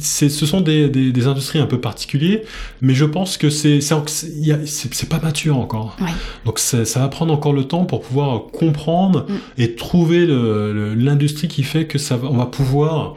[0.00, 2.42] ce sont des, des, des industries un peu particulier,
[2.80, 5.96] mais je pense que c'est c'est pas mature encore.
[6.44, 9.62] Donc ça va prendre encore le temps pour pouvoir comprendre mm.
[9.62, 13.14] et trouver l'industrie qui fait que ça va, on va pouvoir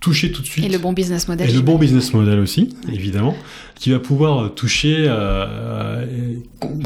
[0.00, 0.64] toucher tout de suite.
[0.64, 1.48] Et le bon business model.
[1.48, 3.36] Et le bon business model aussi, évidemment
[3.78, 6.06] qui va pouvoir toucher, euh, euh,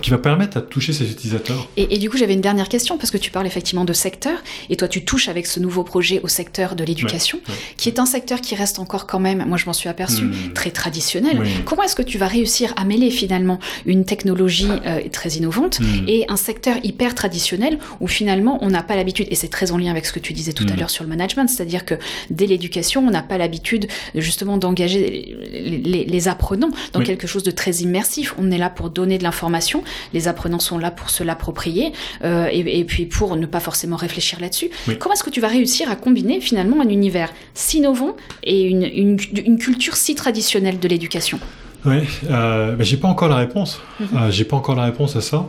[0.02, 1.68] qui va permettre à toucher ses utilisateurs.
[1.76, 4.76] Et, du coup, j'avais une dernière question parce que tu parles effectivement de secteur et
[4.76, 7.40] toi, tu touches avec ce nouveau projet au secteur de l'éducation,
[7.76, 10.52] qui est un secteur qui reste encore quand même, moi je m'en suis aperçu, hmm.
[10.54, 11.42] très traditionnel.
[11.64, 16.08] Comment est-ce que tu vas réussir à mêler finalement une technologie euh, très innovante hmm.
[16.08, 19.78] et un secteur hyper traditionnel où finalement on n'a pas l'habitude, et c'est très en
[19.78, 20.80] lien avec ce que tu disais tout à hmm.
[20.80, 21.94] l'heure sur le management, c'est-à-dire que
[22.30, 27.50] dès l'éducation, on n'a pas l'habitude justement d'engager les, les apprenants dans quelque chose de
[27.50, 28.34] très immersif.
[28.38, 31.92] On est là pour donner de l'information, les apprenants sont là pour se l'approprier
[32.24, 34.70] euh, et, puis pour ne pas forcément réfléchir là-dessus.
[34.98, 38.82] Comment est-ce que tu vas réussir à combiner finalement un univers si innovant et une,
[38.82, 41.38] une, culture si traditionnelle de l'éducation?
[41.84, 41.96] Oui,
[42.30, 43.80] euh, j'ai pas encore la réponse.
[44.00, 44.08] Mhm.
[44.14, 45.46] Euh, j'ai pas encore la réponse à ça.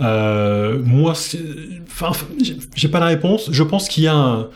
[0.00, 2.12] Euh, moi, enfin,
[2.74, 3.48] j'ai pas la réponse.
[3.50, 4.48] Je pense qu'il y a un,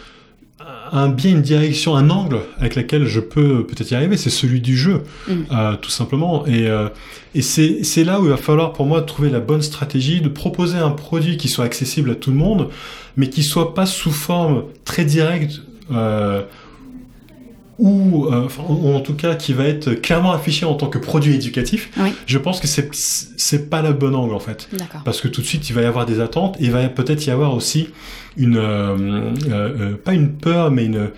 [0.92, 4.61] un bien une direction, un angle avec lequel je peux peut-être y arriver, c'est celui
[4.61, 5.33] du jeu, mm.
[5.53, 6.47] euh, tout simplement.
[6.47, 6.88] Et, euh,
[7.35, 10.79] et c'est là où il va falloir pour moi trouver la bonne stratégie, de proposer
[10.79, 12.68] un produit qui soit accessible à tout le monde,
[13.16, 15.62] mais qui soit pas sous forme très directe.
[15.92, 16.42] Euh,
[17.79, 21.91] ou, euh, en tout cas qui va être clairement affiché en tant que produit éducatif,
[22.27, 24.69] je pense que c'est c'est pas la bonne angle en fait,
[25.05, 27.27] parce que tout de suite il va y avoir des attentes et il va peut-être
[27.27, 27.89] y avoir aussi
[28.37, 31.11] une euh, euh, pas une peur mais une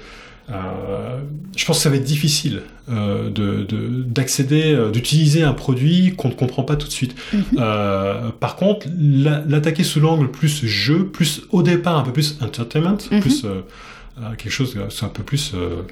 [0.48, 3.66] je pense que ça va être difficile de
[4.06, 7.16] d'accéder, d'utiliser un produit qu'on ne comprend pas tout de suite.
[7.32, 7.42] Mhm.
[8.38, 13.20] par contre, l'attaquer sous l'angle plus jeu, plus au départ un peu plus entertainment, mhm.
[13.20, 13.44] plus
[14.38, 15.82] quelque chose, c'est un peu plus euh,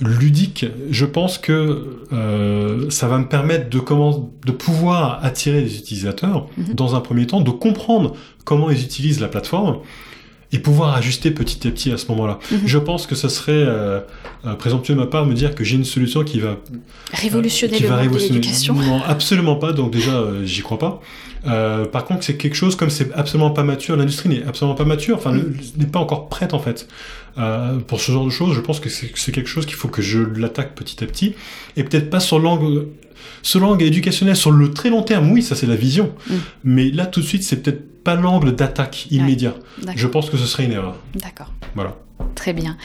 [0.00, 5.76] ludique, je pense que euh, ça va me permettre de, comment, de pouvoir attirer les
[5.76, 6.74] utilisateurs mhm.
[6.74, 9.78] dans un premier temps, de comprendre comment ils utilisent la plateforme
[10.52, 12.38] et pouvoir ajuster petit à petit à ce moment-là.
[12.50, 12.60] Mhm.
[12.64, 14.00] Je pense que ce serait euh,
[14.46, 16.56] euh, présomptueux de ma part me dire que j'ai une solution qui va
[17.12, 18.74] révolutionner le monde de l'éducation.
[18.74, 19.72] Non, absolument pas.
[19.72, 21.00] Donc déjà, j'y crois pas.
[21.46, 24.84] Euh, par contre, c'est quelque chose comme c'est absolument pas mature, l'industrie n'est absolument pas
[24.84, 26.88] mature, enfin n'est pas encore prête en fait
[27.38, 28.54] euh, pour ce genre de choses.
[28.54, 31.34] Je pense que c'est quelque chose qu'il faut que je l'attaque petit à petit
[31.76, 32.88] et peut-être pas sur l'angle
[33.42, 35.30] sur l'angle éducationnel sur le très long terme.
[35.30, 36.34] Oui, ça c'est la vision, mm.
[36.64, 39.54] mais là tout de suite c'est peut-être pas l'angle d'attaque immédiat.
[39.94, 40.96] je pense que ce serait une erreur.
[41.14, 41.52] D'accord.
[41.74, 41.96] Voilà.
[42.34, 42.76] Très bien.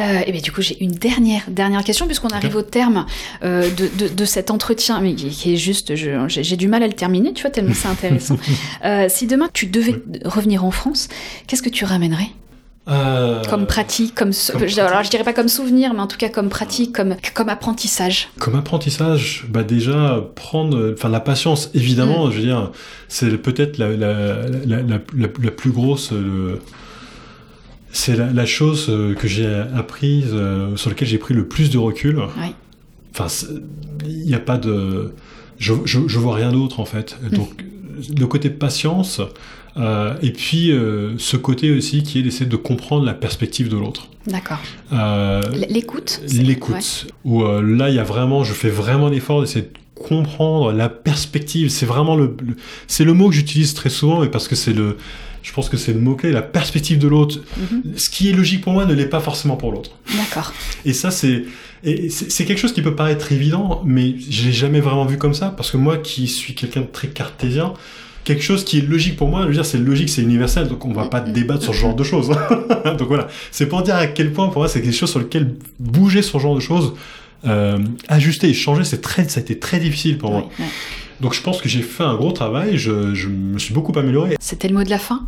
[0.00, 3.06] Euh, et bien du coup, j'ai une dernière, dernière question, puisqu'on arrive au terme
[3.42, 7.32] euh, de, de, cet entretien, mais qui, est juste, j'ai du mal à le terminer,
[7.32, 8.36] tu vois, tellement c'est intéressant.
[8.84, 11.08] euh, si demain tu devais revenir en France,
[11.46, 12.30] qu'est-ce que tu ramènerais?
[13.48, 16.48] Comme pratique, comme, je, alors je dirais pas comme souvenir, mais en tout cas comme
[16.48, 18.30] pratique, comme, comme apprentissage.
[18.40, 22.32] Comme apprentissage, bah déjà prendre, enfin la patience, évidemment, mm.
[22.32, 22.72] je veux dire,
[23.06, 26.12] c'est peut-être la, la, la, la, la, plus grosse.
[27.92, 31.78] C'est la, chose euh, que j'ai apprise, euh, sur laquelle j'ai pris le plus de
[31.78, 32.20] recul.
[32.38, 32.54] Oui.
[33.12, 33.26] Enfin,
[34.06, 35.12] il n'y a pas de...
[35.58, 37.18] Je, je, je vois rien d'autre, en fait.
[37.22, 37.28] Mm.
[37.36, 37.64] Donc,
[38.18, 39.20] le côté patience,
[39.76, 43.76] euh, et puis euh, ce côté aussi qui est d'essayer de comprendre la perspective de
[43.76, 44.08] l'autre.
[44.26, 44.58] D'accord.
[45.68, 46.20] L'écoute.
[46.32, 47.08] L'écoute.
[47.24, 51.68] Où là, il y a vraiment, je fais vraiment l'effort d'essayer de comprendre la perspective.
[51.70, 52.36] C'est vraiment le,
[52.86, 54.96] c'est le mot que j'utilise très souvent, et parce que c'est le,
[55.42, 57.40] je pense que c'est le mot-clé, la perspective de l'autre.
[57.56, 57.96] Mhm.
[57.96, 59.90] Ce qui est logique pour moi ne l'est pas forcément pour l'autre.
[60.16, 60.52] D'accord.
[60.84, 61.44] Et ça, c'est,
[62.10, 65.48] c'est quelque chose qui peut paraître évident, mais je l'ai jamais vraiment vu comme ça,
[65.56, 67.72] parce que moi qui suis quelqu'un de très cartésien,
[68.24, 70.84] quelque chose qui est logique pour moi, je veux dire, c'est logique, c'est universel, donc
[70.84, 71.32] on va pas mm-hmm.
[71.32, 72.28] débattre sur ce genre de choses.
[72.98, 75.54] donc voilà, c'est pour dire à quel point pour moi c'est quelque chose sur lequel
[75.78, 76.94] bouger sur ce genre de choses,
[77.46, 77.78] euh,
[78.08, 80.50] ajuster et changer, c'est très, ça a été très difficile pour moi.
[81.20, 84.36] Donc je pense que j'ai fait un gros travail, je, me suis beaucoup amélioré.
[84.40, 85.26] C'était le mot de la fin?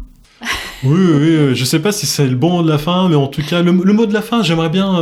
[0.85, 3.28] Oui, oui, je sais pas si c'est le bon mot de la fin, mais en
[3.28, 5.01] tout cas, le, mot de la fin, j'aimerais bien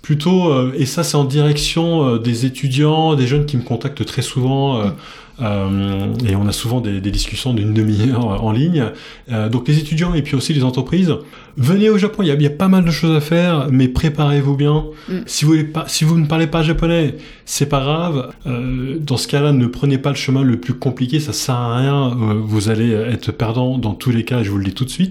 [0.00, 4.92] plutôt, et ça c'est en direction des étudiants, des jeunes qui me contactent très souvent.
[5.40, 8.84] Euh, et on a souvent des, des discussions d'une demi-heure en ligne.
[9.30, 11.14] Euh, donc les étudiants et puis aussi les entreprises,
[11.56, 13.68] venez au Japon, il y a, il y a pas mal de choses à faire,
[13.70, 14.84] mais préparez-vous bien.
[15.08, 15.14] Mm.
[15.26, 18.32] Si, vous pas, si vous ne parlez pas japonais, c'est pas grave.
[18.46, 21.76] Euh, dans ce cas-là, ne prenez pas le chemin le plus compliqué, ça sert à
[21.78, 22.10] rien.
[22.10, 24.90] Euh, vous allez être perdant dans tous les cas, je vous le dis tout de
[24.90, 25.01] suite.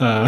[0.00, 0.26] Mm.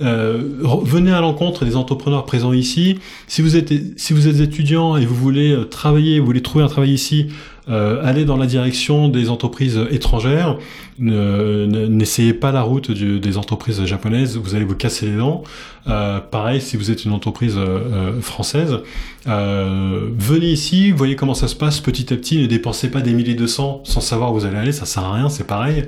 [0.84, 2.98] venez à l'encontre des entrepreneurs présents ici.
[3.26, 6.68] Si vous êtes, si vous êtes étudiant et vous voulez travailler, vous voulez trouver un
[6.68, 7.28] travail ici,
[7.68, 10.58] euh, allez dans la direction des entreprises étrangères.
[10.98, 15.42] N'essayez pas la route des entreprises japonaises, vous allez vous casser les dents.
[15.88, 18.80] Euh, pareil, si vous êtes une entreprise euh, française,
[19.26, 22.38] venez ici, voyez comment ça se passe petit à petit.
[22.38, 25.04] Ne dépensez pas des milliers de cents sans savoir où vous allez aller, ça sert
[25.04, 25.84] à rien, c'est pareil.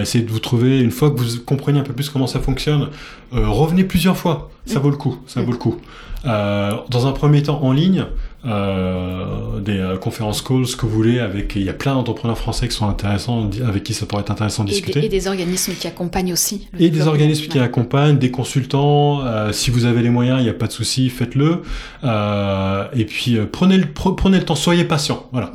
[0.00, 2.88] essayez de vous trouver une fois que vous comprenez un peu plus comment ça fonctionne.
[3.32, 5.76] revenez plusieurs fois, ça vaut le coup, ça vaut le coup.
[6.24, 8.06] dans un premier temps en ligne,
[8.44, 12.38] euh, des euh, conférences calls, ce que vous voulez, avec il y a plein d'entrepreneurs
[12.38, 15.04] français qui sont intéressants, avec qui ça pourrait être intéressant de discuter.
[15.04, 16.68] Et, des organismes qui accompagnent aussi.
[16.78, 19.24] Et des organismes qui accompagnent, des consultants.
[19.24, 21.62] Euh, si vous avez les moyens, il n'y a pas de souci, faites-le.
[22.04, 25.26] et puis prenez le prenez le temps, soyez patient.
[25.32, 25.50] Voilà,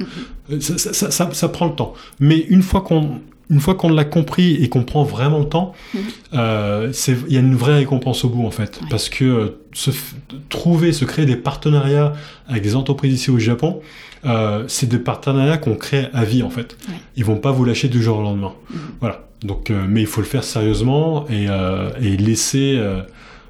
[0.49, 0.61] mm-hmm.
[0.61, 1.93] ça, ça, ça, ça, prend le temps.
[2.19, 3.21] Mais une fois qu'on
[3.51, 6.01] une fois qu'on l'a compris et qu'on prend vraiment le temps, mhm.
[6.33, 6.93] euh,
[7.27, 9.91] il y a une vraie récompense au bout en fait, parce que euh, se
[10.49, 12.13] trouver, se créer des partenariats
[12.47, 13.81] avec des entreprises ici au Japon,
[14.25, 16.77] euh, c'est des partenariats qu'on crée à vie en fait.
[17.17, 18.53] Ils vont pas vous lâcher du jour au lendemain.
[18.69, 18.79] Mhm.
[19.01, 19.27] Voilà.
[19.43, 21.47] Donc, mais il faut le faire sérieusement et,
[21.99, 22.79] et laisser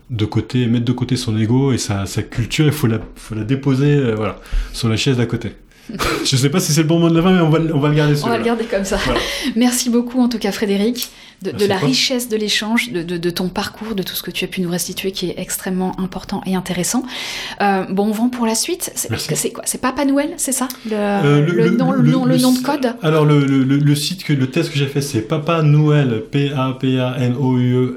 [0.10, 2.66] de côté, mettre de côté son ego et sa, sa culture.
[2.66, 4.40] Il faut la, faut la déposer, voilà,
[4.72, 5.52] sur la chaise d'à côté.
[6.26, 7.80] je sais pas si c'est le bon mot de la fin, mais on va, on
[7.80, 8.16] va le garder.
[8.24, 8.98] On va le garder comme ça.
[9.56, 11.10] Merci beaucoup en tout cas Frédéric,
[11.42, 14.48] de, la richesse de l'échange, de, de, ton parcours, de tout ce que tu as
[14.48, 17.04] pu nous restituer qui est extrêmement important et intéressant.
[17.62, 18.92] Euh, bon vent pour la suite.
[18.96, 19.64] C'est quoi?
[19.66, 20.68] C'est Papa Noël, c'est ça?
[20.86, 22.94] Le, euh, le, nom, le, nom, le, nom de code?
[23.02, 27.96] Alors le, site, que, le test que j'ai fait, c'est Papa Noël, P-A-P-A-N-O-U-E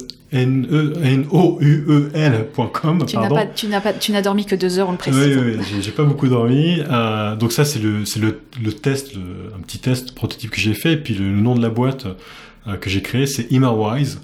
[3.07, 5.39] Tu n'as pas, tu n'as pas, tu n'as dormi que deux heures, on le précise.
[5.39, 6.81] Oui, oui, j'ai pas beaucoup dormi.
[6.81, 9.13] Euh, donc ça, c'est le, c'est le, le test,
[9.57, 10.95] un petit test prototype que j'ai fait.
[10.95, 12.07] Et puis le, nom de la boîte
[12.67, 14.21] euh, que j'ai créé, c'est Immerwise.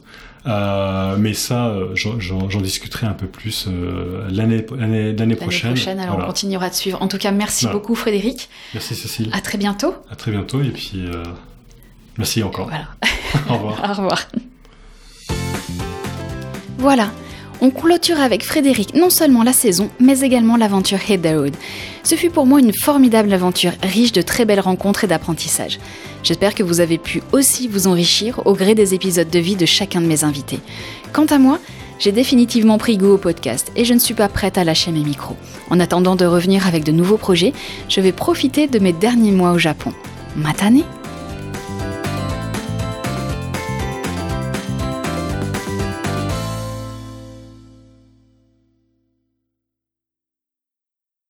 [0.47, 4.63] Euh, mais ça, j'en discuterai un peu plus euh, l'année
[5.37, 5.73] prochaine.
[5.75, 6.01] prochaine.
[6.01, 7.01] Alors on continuera de suivre.
[7.03, 8.49] En tout cas, merci beaucoup Frédéric.
[8.73, 9.31] Merci Cécile.
[9.33, 9.95] À très bientôt.
[10.11, 11.05] À très bientôt et puis
[12.17, 12.69] merci encore.
[12.69, 12.89] Voilà.
[13.51, 13.85] Au revoir.
[13.91, 14.27] Au revoir.
[16.81, 17.11] Voilà,
[17.61, 21.55] on clôture avec Frédéric non seulement la saison, mais également l'aventure Hit the Road.
[22.03, 25.79] Ce fut pour moi une formidable aventure, riche de très belles rencontres et d'apprentissage.
[26.23, 29.67] J'espère que vous avez pu aussi vous enrichir au gré des épisodes de vie de
[29.67, 30.59] chacun de mes invités.
[31.13, 31.59] Quant à moi,
[31.99, 35.05] j'ai définitivement pris goût au podcast et je ne suis pas prête à lâcher mes
[35.05, 35.37] micros.
[35.69, 37.53] En attendant de revenir avec de nouveaux projets,
[37.91, 39.93] je vais profiter de mes derniers mois au Japon.
[40.35, 40.85] Matane